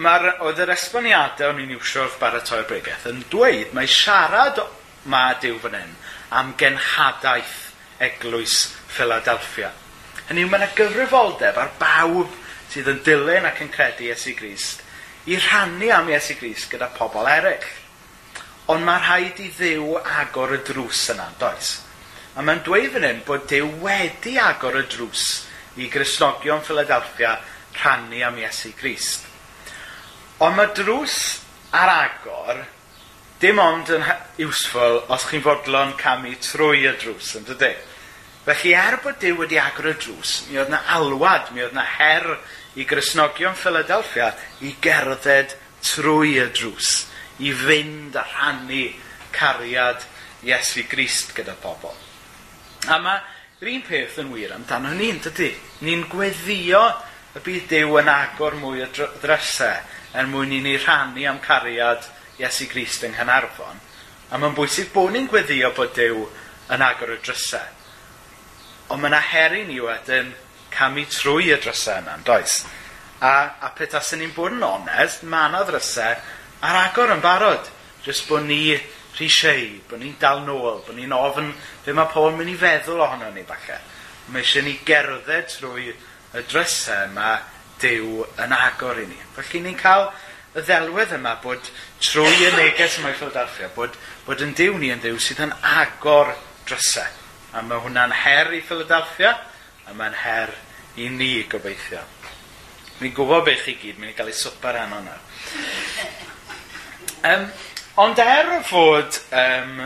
mae'r, 0.01 0.29
oedd 0.48 0.62
yr 0.63 0.72
esboniadau 0.74 1.51
o'n 1.51 1.60
i'n 1.62 1.75
iwsio 1.75 2.08
wrth 2.08 2.22
baratoi'r 2.22 2.65
bregaeth 2.70 3.12
yn 3.12 3.20
dweud 3.29 3.75
mae 3.77 3.91
siarad 3.91 4.63
mae 5.10 5.36
Dyw 5.41 5.60
fan 5.63 5.77
hyn 5.77 5.95
am 6.39 6.53
genhadaeth 6.60 7.57
eglwys 8.03 8.69
Philadelphia. 8.88 9.72
Hynny 10.29 10.45
yw, 10.45 10.50
mae 10.51 10.62
yna 10.62 10.72
gyfrifoldeb 10.77 11.60
ar 11.60 11.72
bawb 11.79 12.31
sydd 12.72 12.89
yn 12.93 13.01
dilyn 13.05 13.48
ac 13.50 13.62
yn 13.63 13.72
credu 13.74 14.07
Iesu 14.07 14.36
Grist 14.38 14.83
i 15.29 15.38
rhannu 15.39 15.91
am 15.93 16.12
Iesu 16.12 16.38
Grist 16.39 16.72
gyda 16.72 16.89
pobl 16.95 17.27
eraill. 17.29 17.67
Ond 18.72 18.86
mae 18.88 19.01
rhaid 19.01 19.41
i 19.43 19.50
ddew 19.51 19.98
agor 20.00 20.55
y 20.55 20.62
drws 20.63 21.10
yna, 21.12 21.27
does? 21.39 21.75
A 22.33 22.41
mae'n 22.41 22.63
dweud 22.65 22.93
fan 22.93 23.05
hyn 23.05 23.19
bod 23.27 23.43
Dyw 23.51 23.67
wedi 23.83 24.38
agor 24.41 24.79
y 24.79 24.86
drws 24.89 25.25
i 25.83 25.89
grisnogion 25.91 26.63
Philadelphia 26.65 27.36
rhannu 27.75 28.24
am 28.25 28.39
Iesu 28.39 28.72
Grist. 28.79 29.27
Ond 30.39 30.57
mae 30.57 30.72
drws 30.75 31.17
ar 31.75 31.91
agor 31.91 32.63
dim 33.42 33.60
ond 33.60 33.90
yn 33.96 34.06
useful 34.46 35.02
os 35.13 35.25
chi'n 35.30 35.44
fodlon 35.44 35.96
camu 36.00 36.36
trwy 36.42 36.86
y 36.90 36.94
drws, 37.02 37.34
yn 37.40 37.48
dydy? 37.48 37.74
Felly, 38.44 38.74
er 38.75 38.98
bod 39.00 39.22
Dyw 39.22 39.38
wedi 39.40 39.60
agor 39.60 39.88
y 39.94 39.96
drws, 39.96 40.42
mi 40.50 40.60
oedd 40.60 40.72
na 40.74 40.82
alwad, 40.98 41.54
mi 41.56 41.63
oedd 41.63 41.75
na 41.78 41.86
her 41.88 42.25
i 42.75 42.84
grisnogion 42.88 43.56
Philadelphia 43.56 44.34
i 44.68 44.74
gerdded 44.84 45.56
trwy 45.84 46.36
y 46.42 46.50
drws, 46.52 47.06
i 47.40 47.54
fynd 47.56 48.18
a 48.20 48.25
rhannu 48.28 48.90
cariad 49.34 50.04
Iesu 50.44 50.84
Grist 50.92 51.32
gyda 51.38 51.56
pobl. 51.63 51.96
A 52.92 53.00
mae'r 53.00 53.72
un 53.72 53.84
peth 53.88 54.20
yn 54.20 54.34
wir 54.36 54.52
amdano 54.56 54.92
ni'n 54.92 55.22
dydy? 55.24 55.54
Ni'n 55.88 56.04
gweddio 56.12 56.84
y 57.34 57.44
bydd 57.46 57.70
Dyw 57.72 58.00
yn 58.02 58.12
agor 58.12 58.60
mwy 58.60 58.84
o 58.84 58.90
drysau 59.24 59.80
er 60.13 60.28
mwyn 60.30 60.52
i 60.54 60.60
ni 60.62 60.75
rhannu 60.78 61.24
am 61.32 61.40
cariad 61.42 62.04
Iesu 62.42 62.68
Grist 62.72 63.04
yng 63.06 63.13
Nghanarfon, 63.13 63.82
a 64.34 64.40
mae'n 64.42 64.56
bwysig 64.58 64.90
bod 64.94 65.12
ni'n 65.13 65.28
gweddio 65.30 65.70
bod 65.78 65.94
Dyw 65.94 66.24
yn 66.74 66.82
agor 66.82 67.13
y 67.13 67.20
drysau. 67.22 67.68
Ond 68.90 69.02
mae 69.02 69.12
yna 69.12 69.20
herin 69.22 69.72
i 69.74 69.78
wedyn 69.84 70.32
camu 70.74 71.06
trwy 71.12 71.52
y 71.54 71.60
drysau 71.62 72.02
yna, 72.02 72.18
does? 72.25 72.63
A, 73.22 73.30
a 73.62 73.70
peth 73.70 73.94
petasyn 73.94 74.24
ni'n 74.24 74.34
bod 74.36 74.56
yn 74.56 74.66
onest, 74.66 75.24
mae 75.30 75.52
yna 75.52 75.62
drysau 75.68 76.18
ar 76.66 76.82
agor 76.88 77.13
yn 77.13 77.24
barod. 77.24 77.70
Jyst 78.04 78.25
bod 78.28 78.48
ni 78.48 78.74
rhi 78.74 79.30
siei, 79.30 79.70
bod 79.90 80.02
ni'n 80.02 80.18
dal 80.20 80.42
nôl, 80.48 80.82
bod 80.88 80.98
ni'n 80.98 81.13
ofyn 81.13 81.54
fe 81.86 81.94
mae 81.94 82.10
pobl 82.12 82.34
yn 82.34 82.42
mynd 82.42 82.56
i 82.56 82.60
feddwl 82.60 83.06
ohono 83.06 83.30
ni 83.36 83.46
falle. 83.48 83.78
Mae 84.34 84.42
eisiau 84.42 84.66
ni 84.66 84.80
gerdded 84.88 85.52
trwy 85.54 85.92
y 85.94 86.48
drysau 86.50 87.10
yma 87.12 87.36
Dyw 87.84 88.22
yn 88.40 88.54
agor 88.56 89.00
i 89.02 89.06
ni. 89.10 89.18
Felly 89.36 89.60
ni'n 89.66 89.78
cael 89.78 90.06
y 90.53 90.62
ddelwedd 90.62 91.15
yma 91.17 91.33
bod 91.41 91.65
trwy 92.03 92.45
y 92.45 92.51
neges 92.53 93.00
yma 93.00 93.10
i 93.10 93.17
Philadelphia, 93.17 93.72
bod, 93.74 93.95
bod 94.27 94.41
yn 94.45 94.53
diw 94.57 94.75
ni 94.77 94.91
yn 94.93 95.01
ddiw 95.01 95.17
sydd 95.22 95.41
yn 95.48 95.53
agor 95.65 96.29
drysau. 96.69 97.10
A 97.53 97.63
mae 97.65 97.81
hwnna'n 97.81 98.13
her 98.24 98.51
i 98.53 98.62
Philadelphia, 98.65 99.33
a 99.89 99.95
mae'n 99.98 100.17
her 100.22 100.53
i 101.01 101.10
ni 101.10 101.31
gobeithio. 101.50 102.03
Mi'n 103.00 103.15
gwybod 103.17 103.48
beth 103.48 103.63
chi 103.65 103.74
gyd, 103.81 103.98
mi'n 104.01 104.13
cael 104.17 104.29
ei 104.29 104.38
swper 104.38 104.77
anno 104.77 105.00
yna. 105.01 105.15
Um, 107.31 107.48
ond 108.03 108.22
er 108.22 108.51
fod, 108.67 109.17
um, 109.39 109.79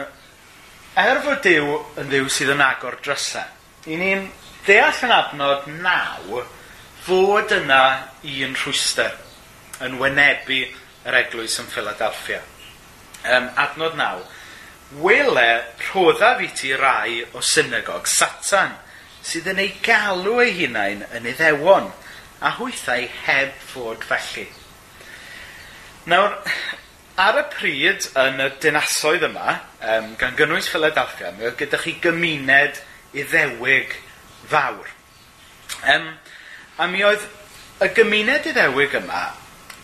er 0.99 1.21
fod 1.23 1.39
Dyw 1.45 1.77
yn 2.01 2.11
ddiw 2.11 2.27
sydd 2.33 2.51
yn 2.57 2.65
agor 2.65 2.99
drysau, 3.05 3.47
i 3.87 3.95
ni'n 3.99 4.27
deall 4.67 5.05
yn 5.07 5.15
adnod 5.15 5.71
naw 5.79 6.43
fod 7.07 7.55
yna 7.55 7.81
un 8.27 8.59
rhwyster 8.59 9.15
yn 9.85 9.97
wynebu 10.01 10.63
yr 11.07 11.19
eglwys 11.21 11.57
yn 11.61 11.69
Philadelphia. 11.71 12.41
Um, 13.27 13.49
adnod 13.59 13.97
naw. 13.99 14.21
Wele 15.03 15.47
rhoddaf 15.89 16.41
i 16.43 16.49
ti 16.55 16.73
rai 16.79 17.21
o 17.35 17.43
synagog 17.43 18.07
Satan 18.07 18.75
sydd 19.27 19.49
yn 19.51 19.59
ei 19.59 19.73
galw 19.83 20.39
ei 20.43 20.53
hunain 20.55 21.03
yn 21.15 21.27
iddewon 21.27 21.89
a 22.39 22.53
hwythau 22.59 23.07
heb 23.25 23.55
fod 23.73 24.05
felly. 24.07 24.45
Nawr, 26.07 26.37
ar 27.19 27.39
y 27.41 27.45
pryd 27.51 28.07
yn 28.21 28.43
y 28.45 28.51
dinasoedd 28.63 29.25
yma, 29.27 29.57
um, 29.81 30.13
gan 30.21 30.37
gynnwys 30.39 30.69
Philadelphia, 30.71 31.33
mi 31.35 31.49
oedd 31.49 31.57
gyda 31.59 31.81
chi 31.81 31.97
gymuned 32.03 32.79
iddewig 33.17 33.97
fawr. 34.47 34.93
Um, 35.83 36.13
a 36.79 36.87
mi 36.87 37.03
oedd 37.03 37.25
y 37.83 37.91
gymuned 37.97 38.47
iddewig 38.53 38.95
yma 39.01 39.25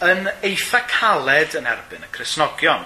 yn 0.03 0.27
eitha 0.43 0.83
caled 0.89 1.55
yn 1.59 1.69
erbyn 1.69 2.03
y 2.03 2.09
Cresnogion, 2.13 2.83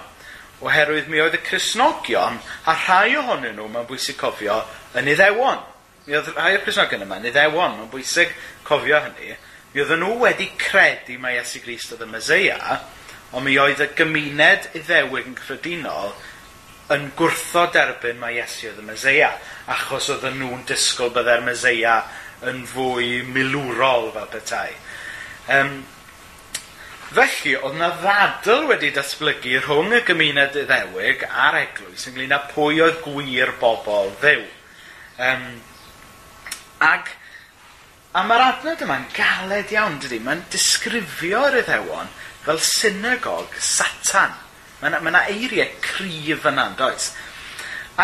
oherwydd 0.62 1.10
mi 1.10 1.20
oedd 1.22 1.36
y 1.38 1.42
Cresnogion 1.46 2.38
a 2.68 2.74
rhai 2.74 3.16
ohonyn 3.18 3.56
nhw, 3.58 3.68
mae'n 3.72 3.88
bwysig 3.88 4.18
cofio, 4.20 4.60
yn 4.98 5.10
iddewon. 5.10 5.60
Mi 6.06 6.16
oedd 6.18 6.30
rhai 6.34 6.54
o'r 6.56 6.64
Cresnogion 6.66 7.04
yma 7.06 7.18
yn 7.20 7.28
iddewon, 7.30 7.76
mae'n 7.78 7.92
bwysig 7.92 8.32
cofio 8.66 9.02
hynny. 9.06 9.34
Mi 9.74 9.84
oedd 9.84 9.98
nhw 9.98 10.14
wedi 10.22 10.48
credu 10.60 11.18
mae 11.22 11.38
Iesu 11.38 11.62
Grist 11.64 11.92
oedd 11.94 12.06
y 12.06 12.10
Meseia, 12.10 12.78
ond 13.32 13.44
mi 13.44 13.58
oedd 13.60 13.82
y 13.84 13.90
gymuned 13.98 14.70
iddewig 14.78 15.28
yn 15.28 15.36
cyffredinol 15.38 16.14
yn 16.94 17.10
gwrtho 17.18 17.66
derbyn 17.74 18.18
mae 18.22 18.38
Iesu 18.38 18.70
oedd 18.70 18.80
y 18.80 18.86
Meseia, 18.88 19.34
achos 19.68 20.08
oedd 20.14 20.30
nhw'n 20.32 20.64
disgwyl 20.70 21.12
bydde'r 21.12 21.44
Meseia 21.44 22.00
yn 22.48 22.62
fwy 22.70 23.18
milwrol 23.28 24.12
fel 24.14 24.28
petai. 24.32 24.70
Um, 25.52 25.80
Felly, 27.08 27.54
oedd 27.56 27.78
yna 27.78 27.88
ddadl 28.02 28.66
wedi 28.68 28.90
datblygu 28.92 29.62
rhwng 29.62 29.94
y 29.96 30.00
gymuned 30.04 30.56
iddewig 30.60 31.22
a'r 31.24 31.56
eglwys 31.62 32.04
ynglyn 32.10 32.34
â 32.36 32.42
pwy 32.50 32.82
oedd 32.84 32.98
gwir 33.00 33.54
bobl 33.62 34.10
ddew. 34.20 34.42
Um, 35.24 35.46
ag, 36.84 37.08
a 38.12 38.24
mae'r 38.28 38.44
adnod 38.50 38.84
yma'n 38.84 39.08
galed 39.16 39.72
iawn, 39.72 39.96
dydy. 40.04 40.18
Mae'n 40.20 40.44
disgrifio'r 40.52 41.56
iddewon 41.62 42.12
fel 42.44 42.60
synagog 42.60 43.56
satan. 43.56 44.36
Mae 44.82 44.92
yna, 44.92 45.00
mae 45.00 45.32
eiriau 45.32 45.80
cryf 45.88 46.44
yna, 46.52 46.68
does? 46.76 47.14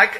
Ac 0.01 0.17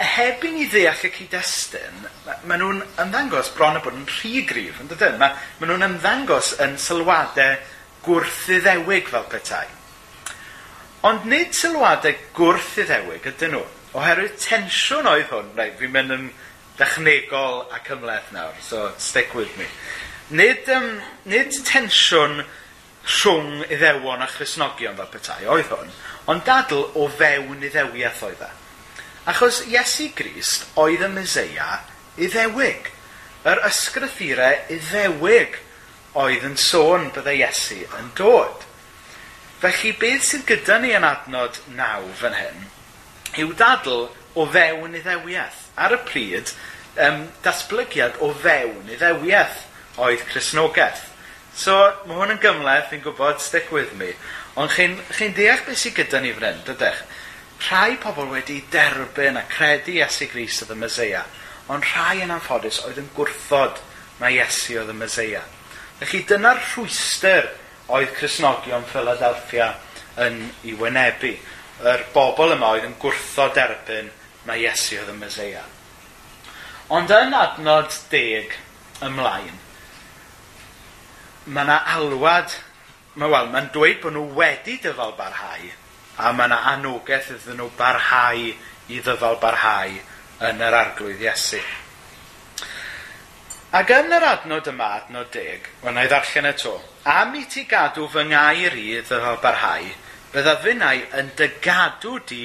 heb 0.00 0.48
i 0.48 0.56
ni 0.56 0.64
ddeall 0.72 1.04
y 1.06 1.12
cyd-destun, 1.12 2.08
maen 2.48 2.64
nhw'n 2.64 2.82
ymddangos 3.04 3.52
bron 3.54 3.76
y 3.78 3.84
bod 3.84 4.00
yn 4.00 4.08
rhy 4.08 4.46
gryf, 4.48 4.80
yn 4.80 4.88
dydyn? 4.90 5.20
Maen 5.20 5.68
nhw'n 5.68 5.90
ymddangos 5.92 6.56
yn 6.64 6.80
sylwadau 6.80 7.60
gwrthiddewig 8.04 9.08
fel 9.10 9.26
petai. 9.32 9.66
Ond 11.04 11.26
nid 11.28 11.52
sylwadau 11.56 12.16
gwrthiddewig 12.36 13.26
ydyn 13.28 13.56
nhw, 13.56 13.64
oherwydd 13.94 14.38
tensiwn 14.40 15.08
oedd 15.10 15.28
hwn, 15.30 15.52
rai, 15.58 15.70
fi'n 15.78 15.92
mynd 15.94 16.14
yn 16.16 16.26
dechnegol 16.78 17.64
ac 17.74 17.90
ymleth 17.94 18.32
nawr, 18.34 18.56
so 18.64 18.88
stick 18.98 19.34
with 19.36 19.52
me. 19.58 19.68
Nid, 20.34 20.68
um, 20.72 20.88
nid 21.28 21.52
tensiwn 21.68 22.40
rhwng 23.04 23.66
iddewon 23.68 24.24
a 24.24 24.28
chrysnogion 24.32 24.96
fel 24.96 25.10
petai 25.12 25.42
oedd 25.44 25.68
hwn, 25.68 25.92
ond 26.32 26.44
dadl 26.48 26.86
o 26.96 27.08
fewn 27.12 27.60
iddewiaeth 27.68 28.22
oedd 28.30 28.46
e. 28.46 28.50
Achos 29.28 29.62
Iesu 29.68 30.10
Grist 30.16 30.66
oedd 30.80 31.04
y 31.04 31.10
Meseia 31.12 31.78
iddewig. 32.20 32.90
Yr 33.44 33.60
ysgrythurau 33.68 34.64
iddewig 34.72 35.60
oedd 36.14 36.46
yn 36.46 36.56
sôn 36.60 37.10
byddai 37.14 37.40
Iesu 37.40 37.80
yn 37.98 38.12
dod. 38.18 38.68
Felly 39.62 39.94
beth 39.98 40.28
sydd 40.28 40.46
gyda 40.48 40.78
ni 40.82 40.92
yn 40.94 41.06
adnod 41.08 41.58
naw 41.74 42.06
fan 42.20 42.36
hyn 42.38 42.70
yw 43.40 43.54
dadl 43.58 44.06
o 44.38 44.46
fewn 44.50 44.94
iddewiaeth. 44.98 45.60
Ar 45.74 45.96
y 45.96 45.98
pryd, 46.06 46.52
um, 47.02 47.24
datblygiad 47.42 48.20
o 48.22 48.30
fewn 48.44 48.92
iddewiaeth 48.94 49.64
oedd 50.02 50.22
Cresnogaeth. 50.30 51.08
So, 51.54 51.74
mae 52.06 52.18
hwn 52.18 52.34
yn 52.34 52.40
gymleth, 52.42 52.88
fi'n 52.90 53.02
gwybod, 53.04 53.42
stick 53.42 53.70
with 53.74 53.94
me. 53.98 54.12
Ond 54.58 54.72
chi'n 54.74 54.96
chi 55.14 55.30
deall 55.34 55.62
beth 55.66 55.80
sydd 55.82 55.98
gyda 56.00 56.22
ni 56.22 56.32
fan 56.34 56.48
hyn, 56.50 56.62
dydych? 56.66 57.02
Rhai 57.64 57.96
pobl 58.02 58.30
wedi 58.32 58.60
derbyn 58.70 59.38
a 59.38 59.44
credu 59.50 59.94
Iesu 59.98 60.28
Gris 60.30 60.60
oedd 60.62 60.74
y 60.74 60.78
Mesoea, 60.78 61.22
ond 61.70 61.86
rhai 61.94 62.24
yn 62.24 62.34
anffodus 62.34 62.82
oedd 62.84 62.98
yn 63.02 63.10
gwrthod 63.16 63.78
mae 64.20 64.34
Iesu 64.38 64.80
oedd 64.82 64.90
y 64.92 64.98
Mesoea. 64.98 65.44
Felly 66.00 66.24
dyna'r 66.26 66.58
rhwyster 66.58 67.46
oedd 67.94 68.14
Cresnogion 68.16 68.86
Philadelphia 68.90 69.68
yn 70.24 70.40
ei 70.64 70.74
wynebu. 70.78 71.34
Yr 71.84 72.02
bobl 72.14 72.54
yma 72.54 72.72
oedd 72.74 72.88
yn 72.88 72.96
gwrthod 73.02 73.54
derbyn 73.54 74.10
mae 74.48 74.64
Iesu 74.64 74.98
oedd 75.00 75.12
y 75.12 75.16
Mesoea. 75.18 75.62
Ond 76.94 77.12
yn 77.14 77.34
adnod 77.36 77.94
deg 78.12 78.52
ymlaen, 79.04 79.60
mae 81.46 81.64
yna 81.64 81.78
alwad, 81.94 82.52
mae 83.14 83.30
wel, 83.32 83.48
mae'n 83.52 83.70
dweud 83.74 84.02
bod 84.02 84.16
nhw 84.16 84.26
wedi 84.38 84.76
dyfal 84.82 85.14
barhau, 85.18 85.70
a 86.18 86.32
mae 86.32 86.50
yna 86.50 86.60
anogaeth 86.74 87.32
iddyn 87.36 87.58
nhw 87.62 87.70
barhau 87.78 88.44
i 88.44 89.00
ddyfal 89.00 89.40
barhau 89.42 89.96
yn 90.50 90.62
yr 90.68 90.78
arglwydd 90.82 91.24
Iesu. 91.24 91.62
Ac 93.74 93.88
yn 93.90 94.12
yr 94.14 94.22
adnod 94.22 94.68
yma, 94.70 94.88
adnod 95.00 95.32
deg, 95.34 95.64
wna 95.82 96.04
i 96.04 96.10
ddarllen 96.10 96.46
eto, 96.46 96.76
am 97.10 97.32
i 97.34 97.40
ti 97.50 97.64
gadw 97.66 98.04
fy 98.12 98.22
ngair 98.30 98.76
i 98.78 98.84
ddyfa 99.00 99.32
barhau, 99.42 99.88
bydda 100.30 100.54
fynnau 100.62 101.00
yn 101.18 101.32
dygadw 101.40 102.20
di 102.30 102.38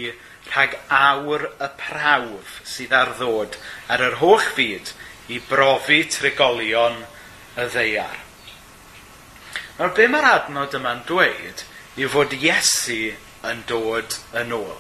rhag 0.48 0.74
awr 0.90 1.46
y 1.52 1.70
prawf 1.84 2.58
sydd 2.72 2.98
ar 3.02 3.14
ddod 3.22 3.60
ar 3.94 4.08
yr 4.08 4.18
holl 4.24 4.42
fyd 4.58 4.90
i 5.30 5.38
brofi 5.52 6.02
trigolion 6.10 6.98
y 6.98 7.70
ddeiar. 7.78 8.20
Nawr, 9.78 9.94
be 9.94 10.10
mae'r 10.10 10.34
adnod 10.34 10.82
yma'n 10.82 11.06
dweud 11.14 11.66
yw 12.02 12.10
fod 12.10 12.38
Iesu 12.42 13.04
yn 13.54 13.68
dod 13.70 14.18
yn 14.34 14.58
ôl. 14.58 14.78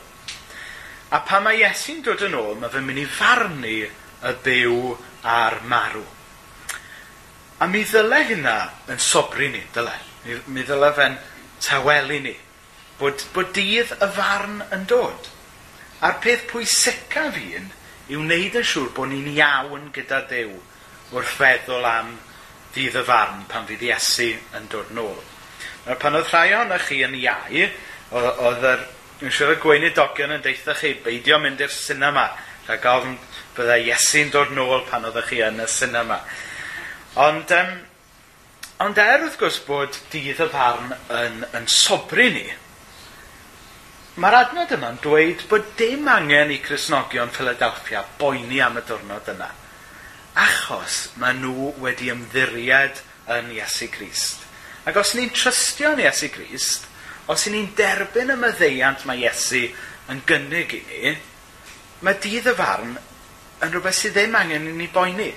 A 1.14 1.22
pa 1.30 1.46
mae 1.46 1.62
Iesu'n 1.62 2.02
dod 2.10 2.26
yn 2.26 2.42
ôl, 2.42 2.56
mae 2.58 2.74
fe'n 2.74 2.90
mynd 2.90 3.06
i 3.06 3.12
farnu 3.20 3.82
y 3.86 4.40
byw 4.50 4.96
a'r 5.22 5.62
marw. 5.70 6.10
A 7.60 7.68
mi 7.68 7.84
ddyle 7.84 8.22
hynna 8.30 8.56
yn 8.92 9.02
sobri 9.04 9.50
ni, 9.52 9.62
dyle. 9.76 9.96
Mi, 10.26 10.38
mi 10.56 10.64
ddyle 10.68 10.92
fe'n 10.96 11.18
tawelu 11.64 12.20
ni. 12.24 12.36
Bod, 13.00 13.24
bod 13.36 13.52
dydd 13.56 13.94
y 13.96 14.10
farn 14.16 14.62
yn 14.76 14.86
dod. 14.90 15.30
A'r 16.04 16.20
peth 16.24 16.46
pwysica 16.52 17.28
fi'n 17.36 17.68
yw 18.10 18.24
wneud 18.24 18.60
yn 18.60 18.68
siŵr 18.68 18.94
bod 18.96 19.12
ni'n 19.12 19.28
iawn 19.36 19.90
gyda 19.96 20.22
Dyw 20.30 20.54
wrth 21.14 21.36
feddwl 21.40 21.88
am 21.90 22.14
ddydd 22.74 23.02
y 23.02 23.04
farn 23.08 23.44
pan 23.52 23.68
fydd 23.68 23.84
Iesu 23.90 24.32
yn 24.58 24.70
dod 24.72 24.94
nôl. 24.96 25.20
Nawr 25.86 26.00
pan 26.00 26.16
oedd 26.20 26.32
rhai 26.32 26.54
ohonoch 26.56 26.88
chi 26.88 27.04
yn 27.06 27.18
iau, 27.20 27.68
oedd 28.20 28.66
yr 28.72 28.88
Yn 29.20 29.34
siŵr 29.36 29.50
y 29.52 29.56
gweinidogion 29.60 30.32
yn 30.32 30.44
deitha 30.46 30.72
chi 30.80 30.94
beidio 31.04 31.42
mynd 31.44 31.60
i'r 31.60 31.74
sinema. 31.76 32.22
Rhaid 32.70 32.80
gofn 32.86 33.18
bydda 33.58 33.76
Iesu'n 33.84 34.30
dod 34.32 34.54
nôl 34.56 34.86
pan 34.88 35.04
oedd 35.10 35.20
chi 35.28 35.42
yn 35.44 35.60
y 35.60 35.66
sinema. 35.68 36.22
Ond, 37.18 37.52
um, 37.52 37.72
ond 38.86 39.00
er 39.02 39.24
wrth 39.24 39.40
gwrs 39.42 39.62
bod 39.66 39.96
dydd 40.14 40.44
y 40.46 40.50
farn 40.54 40.92
yn, 40.94 41.40
yn 41.58 41.66
sobri 41.74 42.28
ni, 42.36 42.46
mae'r 44.20 44.38
adnod 44.44 44.76
yma'n 44.76 45.00
dweud 45.02 45.42
bod 45.50 45.72
dim 45.80 46.08
angen 46.12 46.54
i 46.54 46.60
Cresnogion 46.62 47.34
Philadelphia 47.34 48.04
boeni 48.20 48.62
am 48.62 48.78
y 48.78 48.84
diwrnod 48.86 49.32
yna, 49.34 49.50
achos 50.38 51.02
maen 51.22 51.42
nhw 51.42 51.74
wedi 51.82 52.12
ymddiried 52.14 53.02
yn 53.32 53.52
Iesu 53.58 53.90
Grist. 53.94 54.46
Ac 54.86 55.02
os 55.02 55.16
ni'n 55.18 55.34
trystio 55.34 55.96
yn 55.96 56.04
Iesu 56.06 56.30
Grist, 56.34 56.86
os 57.30 57.48
ni'n 57.50 57.72
derbyn 57.78 58.36
y 58.36 58.38
myddeiant 58.40 59.06
mae 59.10 59.26
Iesu 59.26 59.66
yn 60.12 60.22
gynnig 60.30 60.78
i 60.78 60.84
ni, 60.86 61.14
mae 62.06 62.22
dydd 62.22 62.54
y 62.54 62.56
farn 62.58 62.98
yn 63.64 63.74
rhywbeth 63.74 63.98
sydd 63.98 64.16
ddim 64.18 64.38
angen 64.40 64.70
i 64.70 64.76
ni 64.78 64.88
boeni. 64.94 65.32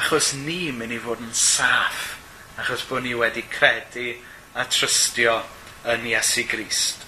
Achos 0.00 0.32
ni'n 0.40 0.78
mynd 0.80 0.96
i 0.96 0.98
fod 1.02 1.20
yn 1.20 1.32
saff, 1.36 2.14
achos 2.60 2.86
bod 2.88 3.04
ni 3.04 3.12
wedi 3.18 3.42
credu 3.52 4.14
a 4.56 4.64
trystio 4.64 5.36
yn 5.92 6.06
Iesu 6.08 6.46
Grist. 6.48 7.04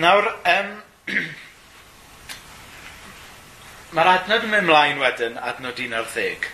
Nawr, 0.00 0.30
um, 0.48 0.70
mae'r 3.96 4.12
adnod 4.14 4.46
yn 4.46 4.54
mynd 4.54 4.68
mlaen 4.70 5.02
wedyn, 5.02 5.38
adnod 5.50 5.82
11. 5.82 6.46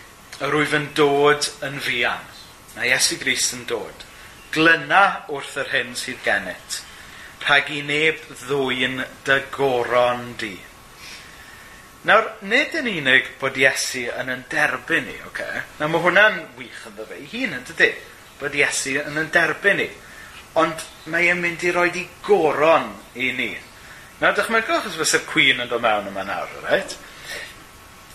Yr 0.43 0.57
wyf 0.57 0.73
yn 0.77 0.89
dod 0.97 1.49
yn 1.65 1.77
fian. 1.81 2.25
Mae 2.75 2.91
Iesu 2.91 3.19
Grist 3.21 3.53
yn 3.57 3.65
dod. 3.69 4.05
Glyna 4.53 5.03
wrth 5.33 5.57
yr 5.61 5.71
hyn 5.75 5.93
sydd 5.97 6.23
genet. 6.25 6.81
Rhag 7.45 7.69
i 7.73 7.83
neb 7.85 8.25
ddwy'n 8.43 9.03
dygoron 9.27 10.33
di. 10.41 10.55
Nawr, 12.07 12.27
nid 12.47 12.71
yn 12.79 12.85
unig 12.87 13.25
bod 13.41 13.57
Iesu 13.59 14.05
yn 14.15 14.29
yn 14.31 14.45
derbyn 14.47 15.09
ni, 15.09 15.15
oce? 15.27 15.43
Okay? 15.43 15.63
Nawr, 15.81 15.89
mae 15.91 16.03
hwnna'n 16.05 16.37
wych 16.55 16.85
yn 16.87 16.93
ddefa 16.95 17.17
ei 17.17 17.25
hun 17.33 17.57
yn 17.57 17.65
dydy, 17.67 17.89
bod 18.39 18.55
Iesu 18.55 18.93
yn 19.01 19.19
yn 19.19 19.27
derbyn 19.35 19.81
ni. 19.81 19.87
Ond 20.61 20.85
mae 21.11 21.27
e'n 21.33 21.41
mynd 21.43 21.65
i 21.67 21.73
roi 21.75 21.89
di 21.91 22.05
goron 22.23 22.87
i 23.19 23.33
ni. 23.35 23.49
Nawr, 24.21 24.37
dychmygwch 24.37 24.87
os 24.87 24.95
fysa'r 25.01 25.27
cwyn 25.27 25.59
yn 25.65 25.67
dod 25.67 25.83
mewn 25.83 26.07
yma 26.13 26.23
nawr, 26.29 26.53
right? 26.63 26.95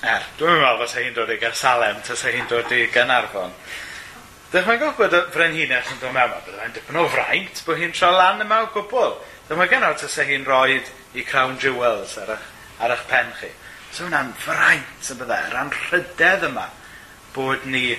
Er, 0.01 0.25
dwi'n 0.41 0.57
meddwl 0.57 0.81
bod 0.81 0.95
hi'n 0.97 1.13
dod 1.19 1.37
i 1.37 1.37
Gersalem, 1.43 2.01
tas 2.07 2.25
hi'n 2.25 2.49
dod 2.49 2.73
i 2.73 2.87
Ganarfon. 2.97 3.53
Dychmygwch 4.55 4.97
bod 5.03 5.21
y 5.21 5.25
frenhines 5.37 5.93
yn 5.93 6.01
dod 6.01 6.17
mewn, 6.17 6.39
bydd 6.47 6.63
e'n 6.65 6.79
dipyn 6.79 7.03
o 7.03 7.05
fraint 7.13 7.61
bod 7.69 7.79
hi'n 7.83 7.93
tro 7.93 8.15
lan 8.17 8.41
yma 8.47 8.65
o 8.65 8.73
gwbl. 8.73 9.19
Dychmygwch 9.51 9.85
nawr 9.85 10.01
tas 10.01 10.17
hi'n 10.25 10.49
rhoi 10.49 10.81
i 11.13 11.27
Crown 11.29 11.61
Jewels 11.61 12.17
ar 12.25 12.39
eich, 12.39 12.49
ar 12.81 12.97
eich 12.97 13.11
pen 13.13 13.37
chi. 13.37 13.53
So 13.93 14.07
hwnna'n 14.07 14.31
fraint 14.41 15.09
y 15.13 15.15
bydde, 15.21 15.39
rhan 15.53 15.71
rhydedd 15.77 16.47
yma, 16.49 16.63
bod 17.35 17.67
ni 17.69 17.91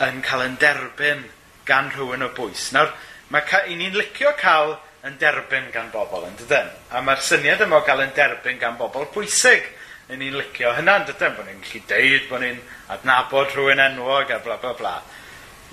yn 0.00 0.22
cael 0.24 0.46
yn 0.46 0.54
derbyn 0.60 1.26
gan 1.68 1.90
rhywun 1.92 2.24
o 2.24 2.30
bwys. 2.36 2.70
Nawr, 2.72 2.94
mae 3.28 3.60
i 3.68 3.76
ni'n 3.76 3.98
licio 4.00 4.32
cael 4.40 4.78
yn 5.04 5.18
derbyn 5.20 5.68
gan 5.74 5.90
bobl, 5.92 6.24
yn 6.24 6.38
dydyn? 6.40 6.70
A 6.88 7.02
mae'r 7.04 7.20
syniad 7.20 7.66
yma 7.66 7.82
o 7.82 7.84
gael 7.84 8.06
yn 8.06 8.14
derbyn 8.16 8.56
gan 8.62 8.78
bobl 8.80 9.04
pwysig. 9.12 9.68
Yn 10.08 10.22
ni'n 10.22 10.38
licio 10.40 10.72
hynna'n 10.78 11.04
dydyn? 11.10 11.36
Bod 11.36 11.50
ni'n 11.50 11.60
gallu 11.66 11.82
deud 11.92 12.26
bod 12.30 12.44
ni'n 12.46 12.64
adnabod 12.96 13.52
rhywun 13.52 13.84
enwog 13.90 14.32
a 14.32 14.40
bla 14.40 14.56
bla 14.62 14.72
bla. 14.80 14.94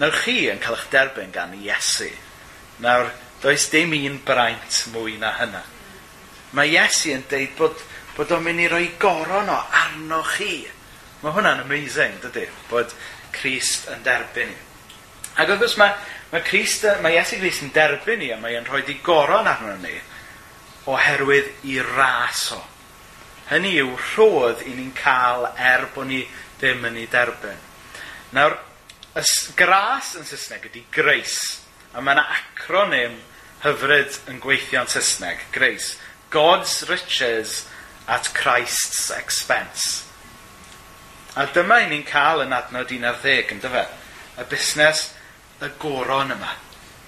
Nawr 0.02 0.20
chi 0.26 0.50
yn 0.52 0.60
cael 0.60 0.76
eich 0.76 0.90
derbyn 0.92 1.32
gan 1.32 1.56
Iesu. 1.56 2.12
Nawr, 2.84 3.14
does 3.40 3.70
dim 3.72 3.96
un 3.96 4.20
braint 4.28 4.84
mwy 4.92 5.16
na 5.24 5.32
hynna. 5.40 5.64
Mae 6.52 6.76
Iesu 6.76 7.16
yn 7.16 7.24
deud 7.32 7.56
bod 7.56 7.88
bod 8.18 8.32
o'n 8.36 8.44
mynd 8.46 8.64
i 8.64 8.70
roi 8.72 8.86
goron 9.02 9.50
o 9.50 9.58
arno 9.84 10.22
chi. 10.36 10.62
Mae 11.24 11.36
hwnna'n 11.36 11.64
amazing, 11.64 12.20
dydy, 12.24 12.46
bod 12.70 12.94
Christ 13.34 13.90
yn 13.94 14.04
derbyn 14.06 14.52
ni. 14.52 14.60
Ac 15.34 15.50
wrth 15.50 15.64
gwrs 15.64 15.78
mae, 15.82 15.94
mae, 16.32 16.44
Christ, 16.46 16.86
mae 17.02 17.18
Iesu 17.18 17.40
Christ 17.42 17.64
yn 17.66 17.72
derbyn 17.74 18.22
ni 18.22 18.30
a 18.34 18.38
mae 18.42 18.58
e'n 18.60 18.68
rhoi 18.68 18.84
di 18.86 19.00
goron 19.06 19.50
arno 19.50 19.78
ni 19.82 19.96
oherwydd 20.92 21.66
i 21.72 21.80
ras 21.82 22.52
o. 22.54 22.60
Hynny 23.50 23.74
yw 23.82 23.96
rhodd 23.96 24.64
i 24.68 24.76
ni'n 24.76 24.94
cael 24.98 25.48
er 25.58 25.88
bod 25.96 26.10
ni 26.10 26.22
ddim 26.60 26.86
yn 26.90 27.00
ei 27.02 27.10
derbyn. 27.12 27.60
Nawr, 28.36 28.56
y 29.16 29.24
gras 29.60 30.14
yn 30.20 30.28
Saesneg 30.28 30.68
ydy 30.70 30.86
grace, 30.94 31.62
a 31.94 32.02
mae 32.02 32.18
yna 32.18 32.24
acronym 32.38 33.20
hyfryd 33.64 34.18
yn 34.32 34.40
gweithio'n 34.44 34.90
Saesneg, 34.92 35.44
grace. 35.56 35.98
God's 36.34 36.82
riches 36.90 37.64
at 38.08 38.34
Christ's 38.34 39.10
expense. 39.12 40.04
A 41.36 41.48
dyma 41.50 41.80
i 41.82 41.90
ni'n 41.90 42.06
cael 42.06 42.44
yn 42.44 42.54
adnod 42.54 42.92
11, 42.92 43.56
yn 43.56 43.62
dyfa, 43.64 43.88
Y 44.34 44.44
busnes 44.50 45.12
y 45.62 45.70
goron 45.80 46.34
yma. 46.34 46.56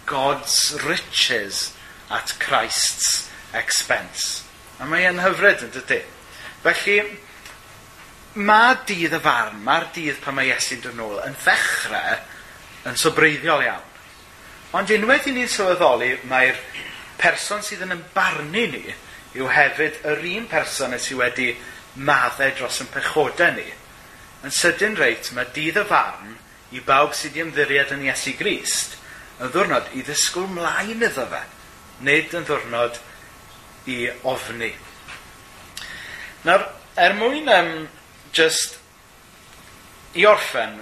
God's 0.05 0.77
riches 0.86 1.73
at 2.10 2.34
Christ's 2.39 3.29
expense. 3.53 4.43
A 4.79 4.86
mae 4.86 5.08
e'n 5.10 5.21
hyfryd 5.23 5.65
yn 5.65 5.73
dydy. 5.73 6.01
Felly, 6.62 6.99
mae 8.36 8.77
dydd 8.86 9.15
y 9.17 9.21
farn, 9.23 9.62
mae'r 9.65 9.89
dydd 9.95 10.21
pan 10.21 10.38
mae 10.38 10.51
Iesu'n 10.51 10.84
dod 10.84 10.97
nôl 10.99 11.21
yn 11.25 11.38
ddechrau 11.41 12.21
yn 12.89 12.99
sobreiddiol 13.01 13.65
iawn. 13.65 13.91
Ond 14.75 14.91
unwaith 14.91 15.29
i 15.31 15.34
ni'n 15.34 15.49
sylweddoli, 15.49 16.12
mae'r 16.29 16.60
person 17.17 17.63
sydd 17.65 17.86
yn 17.86 17.95
ymbarnu 17.95 18.65
ni 18.73 18.86
yw 19.36 19.50
hefyd 19.52 20.02
yr 20.08 20.24
un 20.36 20.45
person 20.52 20.95
sydd 20.95 21.19
wedi 21.19 21.50
maddau 21.95 22.54
dros 22.56 22.82
yn 22.84 22.91
pechodau 22.91 23.56
ni. 23.56 23.67
Yn 24.45 24.54
sydyn 24.54 24.98
reit, 25.00 25.32
mae 25.36 25.48
dydd 25.56 25.82
y 25.82 25.86
farn 25.89 26.36
i 26.76 26.82
bawb 26.86 27.15
sydd 27.15 27.34
wedi 27.34 27.45
ymddiried 27.45 27.93
yn 27.95 28.08
Iesu 28.08 28.36
Grist 28.39 28.98
yn 29.39 29.52
ddwrnod 29.52 29.91
i 29.95 30.04
ddysgwyl 30.06 30.48
mlaen 30.54 30.95
iddo 30.95 31.26
fe, 31.32 31.41
nid 32.08 32.34
yn 32.38 32.48
ddwrnod 32.48 33.00
i 33.91 34.00
ofni. 34.28 34.71
Nawr, 36.45 36.67
er 36.95 37.15
mwyn 37.17 37.50
um, 37.52 37.71
just 38.36 38.78
i 40.15 40.26
orffen, 40.30 40.78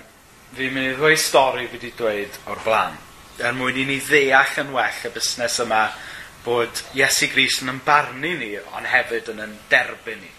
fi'n 0.54 0.74
mynd 0.76 0.92
i 0.92 0.96
ddweud 0.98 1.22
stori 1.22 1.66
fi 1.66 1.80
wedi 1.80 1.94
dweud 1.98 2.40
o'r 2.52 2.62
blaen. 2.66 3.00
Er 3.42 3.56
mwyn 3.58 3.80
i 3.82 3.88
ni 3.90 3.98
ddeall 4.04 4.60
yn 4.62 4.74
well 4.76 5.08
y 5.08 5.14
busnes 5.16 5.58
yma 5.64 5.88
bod 6.44 6.84
Iesu 6.98 7.30
Gris 7.32 7.62
yn 7.64 7.72
ymbarnu 7.74 8.34
ni, 8.40 8.52
ond 8.76 8.90
hefyd 8.92 9.32
yn 9.34 9.44
yn 9.46 9.54
derbyn 9.72 10.20
ni. 10.20 10.32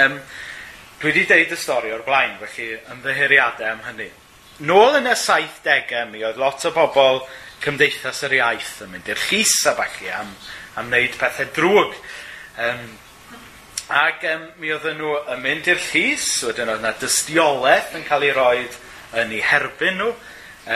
Um, 0.00 0.18
dwi 1.00 1.12
wedi 1.12 1.24
deud 1.28 1.54
y 1.54 1.58
stori 1.60 1.92
o'r 1.94 2.04
blaen, 2.06 2.36
felly 2.42 2.74
ymddeheriadau 2.92 3.70
am 3.70 3.82
hynny. 3.88 4.10
Nôl 4.68 5.00
yn 5.00 5.08
y 5.10 5.14
70au 5.18 6.10
mi 6.12 6.24
oedd 6.26 6.38
lot 6.40 6.66
o 6.68 6.74
bobl 6.74 7.24
cymdeithas 7.64 8.20
yr 8.28 8.36
iaith 8.38 8.74
yn 8.84 8.92
mynd 8.92 9.08
i'r 9.10 9.22
llys 9.30 9.54
a 9.70 9.74
falle 9.78 10.12
am, 10.18 10.34
am 10.80 10.92
wneud 10.92 11.16
pethau 11.18 11.48
drwg. 11.56 11.96
Um, 12.64 12.84
ac 13.94 14.28
um, 14.30 14.44
mi 14.60 14.70
oedden 14.72 15.00
nhw 15.00 15.16
yn 15.34 15.42
mynd 15.44 15.72
i'r 15.72 15.80
llys, 15.90 16.28
wedyn 16.46 16.70
oedd 16.72 16.84
yna 16.84 16.94
dystiolaeth 17.00 17.96
yn 17.98 18.06
cael 18.08 18.28
ei 18.28 18.36
roed 18.36 18.78
yn 19.20 19.34
ei 19.34 19.42
herbyn 19.44 19.98
nhw, 20.00 20.12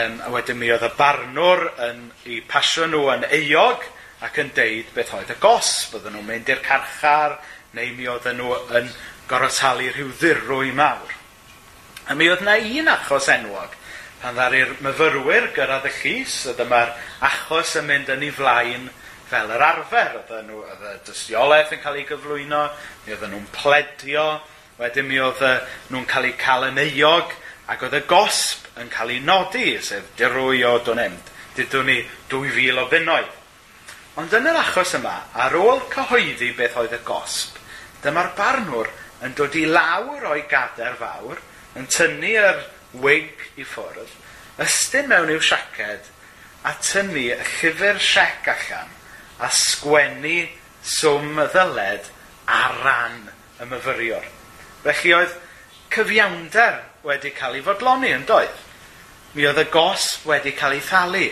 um, 0.01 0.19
a 0.25 0.33
wedyn 0.33 0.59
mi 0.61 0.73
oedd 0.73 0.89
y 0.89 0.91
barnwr 0.99 1.65
yn, 1.89 2.03
ei 2.29 2.43
pasio 2.49 2.89
nhw 2.89 3.07
yn 3.15 3.29
eog, 3.29 3.87
ac 4.25 4.41
yn 4.43 4.51
deud 4.57 4.91
beth 4.97 5.15
oedd 5.15 5.31
y 5.31 5.39
gosb, 5.43 5.95
bydden 5.95 6.17
nhw'n 6.17 6.27
mynd 6.27 6.51
i'r 6.51 6.63
carchar, 6.65 7.39
neu 7.77 7.93
mi 7.95 8.09
oedden 8.11 8.41
nhw 8.41 8.55
yn 8.81 8.91
gorotalu 9.31 9.91
rhyw 9.93 10.13
ddirwy 10.19 10.73
mawr. 10.75 11.13
A 12.09 12.17
mi 12.17 12.31
oedd 12.33 12.43
na 12.47 12.57
un 12.59 12.91
achos 12.91 13.29
enwog, 13.31 13.75
pan 14.23 14.35
ddari'r 14.35 14.79
myfyrwyr 14.83 15.51
gyrraedd 15.55 15.87
y 15.91 15.95
llys, 16.01 16.39
oedd 16.51 16.63
yma'r 16.65 16.95
achos 17.29 17.77
yn 17.79 17.87
mynd 17.91 18.11
yn 18.15 18.25
ei 18.27 18.35
flaen 18.35 18.89
fel 19.29 19.53
yr 19.55 19.65
arfer. 19.69 20.17
Oedd 20.23 20.49
nhw, 20.49 20.63
oedd 20.65 20.87
y 20.89 20.95
dystiolaeth 21.07 21.77
yn 21.77 21.83
cael 21.85 22.01
ei 22.01 22.07
gyflwyno, 22.09 22.63
mi 23.05 23.15
oedd 23.15 23.27
nhw'n 23.29 23.51
pledio, 23.55 24.27
wedyn 24.81 25.07
mi 25.07 25.21
oedd 25.23 25.45
nhw'n 25.93 26.09
cael 26.11 26.31
ei 26.31 26.37
cael 26.41 26.71
yn 26.73 26.83
euog, 26.89 27.35
ac 27.71 27.85
oedd 27.87 27.99
y 28.01 28.05
gosb 28.11 28.67
yn 28.81 28.91
cael 28.91 29.15
ei 29.15 29.23
nodi, 29.23 29.71
sef 29.85 30.15
dirwy 30.19 30.65
o 30.67 30.79
dwnem, 30.87 31.15
dydwn 31.59 31.91
ni 31.93 31.99
2000 32.33 32.83
o 32.83 32.89
bunnoedd. 32.91 33.38
Ond 34.19 34.33
yn 34.35 34.49
yr 34.51 34.57
achos 34.59 34.97
yma, 34.99 35.15
ar 35.39 35.55
ôl 35.55 35.85
cyhoeddi 35.93 36.49
beth 36.59 36.81
oedd 36.81 36.97
y 36.97 36.99
gosb, 37.07 37.55
dyma'r 38.03 38.33
barnwr 38.35 38.91
yn 39.23 39.37
dod 39.39 39.55
i 39.55 39.63
lawr 39.71 40.27
o'i 40.33 40.43
gader 40.51 40.97
fawr, 40.99 41.39
yn 41.79 41.87
tynnu 41.87 42.33
yr 42.41 42.65
wig 43.05 43.47
i 43.63 43.67
ffwrdd, 43.69 44.11
ystyn 44.65 45.07
mewn 45.13 45.31
i'w 45.31 45.45
siaced, 45.45 46.11
a 46.67 46.75
tynnu 46.83 47.29
y 47.31 47.39
llyfr 47.39 48.03
siec 48.03 48.51
allan, 48.57 48.91
a 49.39 49.53
sgwennu 49.55 50.37
swm 50.83 51.39
y 51.39 51.49
ddyled 51.55 52.11
ar 52.59 52.79
ran 52.83 53.21
y 53.63 53.71
myfyriwr. 53.71 54.31
Felly 54.83 55.15
oedd 55.15 55.41
cyfiawnder 55.95 56.81
wedi 57.07 57.37
cael 57.39 57.61
ei 57.61 57.69
fodloni 57.71 58.17
yn 58.19 58.27
doedd. 58.27 58.65
Mi 59.39 59.47
oedd 59.47 59.63
y 59.63 59.71
gosb 59.71 60.27
wedi 60.27 60.59
cael 60.59 60.81
ei 60.81 60.83
thalu, 60.83 61.29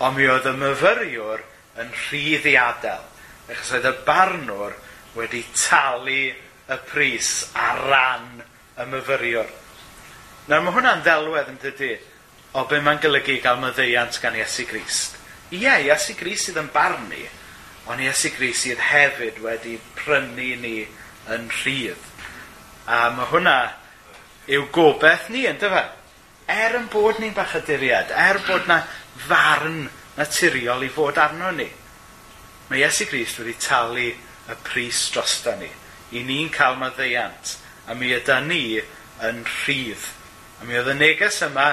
ond 0.00 0.16
mi 0.16 0.32
oedd 0.32 0.48
y 0.48 0.60
myfyriwr 0.62 1.50
yn 1.82 1.90
rhydd 2.06 2.48
i 2.50 2.56
adael. 2.60 3.04
Achos 3.50 3.74
oedd 3.76 3.90
y 3.90 3.94
barnwr 4.06 4.76
wedi 5.18 5.42
talu 5.52 6.22
y 6.30 6.78
pris 6.88 7.30
ar 7.58 7.82
ran 7.90 8.42
y 8.80 8.86
myfyriwr. 8.90 9.50
Nawr 10.48 10.64
mae 10.64 10.76
hwnna'n 10.76 11.04
ddelwedd 11.04 11.52
yn 11.52 11.60
dydy 11.62 11.92
o 12.54 12.64
be 12.70 12.80
mae'n 12.84 13.00
golygu 13.02 13.38
gael 13.42 13.60
myddeiant 13.62 14.18
gan 14.22 14.36
Iesu 14.38 14.66
Grist. 14.68 15.18
Ie, 15.54 15.70
Iesu 15.88 16.16
Grist 16.18 16.48
sydd 16.48 16.60
yn 16.62 16.70
barnu, 16.74 17.24
ond 17.90 18.02
Iesu 18.04 18.32
Grist 18.36 18.64
sydd 18.64 18.82
hefyd 18.90 19.40
wedi 19.44 19.76
prynu 19.98 20.50
ni 20.62 20.76
yn 21.34 21.48
rhydd. 21.62 22.10
A 22.86 23.08
mae 23.16 23.28
hwnna 23.32 23.58
yw 24.52 24.68
gobeith 24.72 25.30
ni, 25.32 25.46
yn 25.48 25.60
dyfa? 25.60 25.86
Er 26.50 26.76
yn 26.76 26.88
bod 26.92 27.20
ni'n 27.20 27.34
bach 27.36 27.56
diriad, 27.66 28.12
er 28.12 28.40
bod 28.44 28.68
na 28.68 28.82
farn 29.26 29.86
naturiol 30.18 30.84
i 30.86 30.90
fod 30.92 31.18
arno 31.18 31.50
ni. 31.54 31.68
Mae 32.68 32.80
Iesu 32.80 33.06
Grist 33.10 33.40
wedi 33.40 33.56
talu 33.60 34.10
y 34.10 34.58
pris 34.66 35.08
drosta 35.14 35.56
ni. 35.60 35.70
I 36.14 36.22
ni'n 36.24 36.50
cael 36.54 36.78
maddeiant. 36.80 37.56
A 37.88 37.94
mi 37.98 38.12
yda 38.14 38.40
ni 38.44 38.78
yn 39.24 39.42
rhydd. 39.44 40.06
A 40.60 40.68
mi 40.68 40.78
oedd 40.78 40.92
y 40.94 40.96
neges 40.98 41.42
yma 41.44 41.72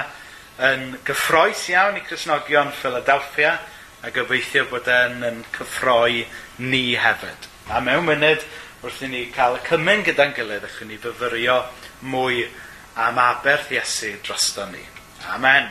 yn 0.62 0.98
gyffroes 1.06 1.68
iawn 1.72 1.96
i 1.96 2.02
Cresnogion 2.06 2.72
Philadelphia 2.76 3.56
a 4.02 4.10
gobeithio 4.12 4.66
bod 4.70 4.90
e'n 4.90 5.22
yn 5.26 5.44
cyffroi 5.54 6.24
ni 6.58 6.84
hefyd. 6.98 7.48
A 7.70 7.80
mewn 7.80 8.08
munud 8.08 8.44
wrth 8.82 9.04
i 9.06 9.12
ni 9.12 9.22
cael 9.34 9.60
y 9.60 9.62
cymen 9.68 10.02
gyda'n 10.06 10.34
gilydd 10.36 10.66
allwn 10.66 10.90
ni 10.90 10.98
fyfyrio 11.00 11.60
mwy 12.10 12.42
am 12.98 13.22
aberth 13.22 13.70
Iesu 13.72 14.16
drosto 14.26 14.66
ni. 14.72 14.82
Amen. 15.32 15.70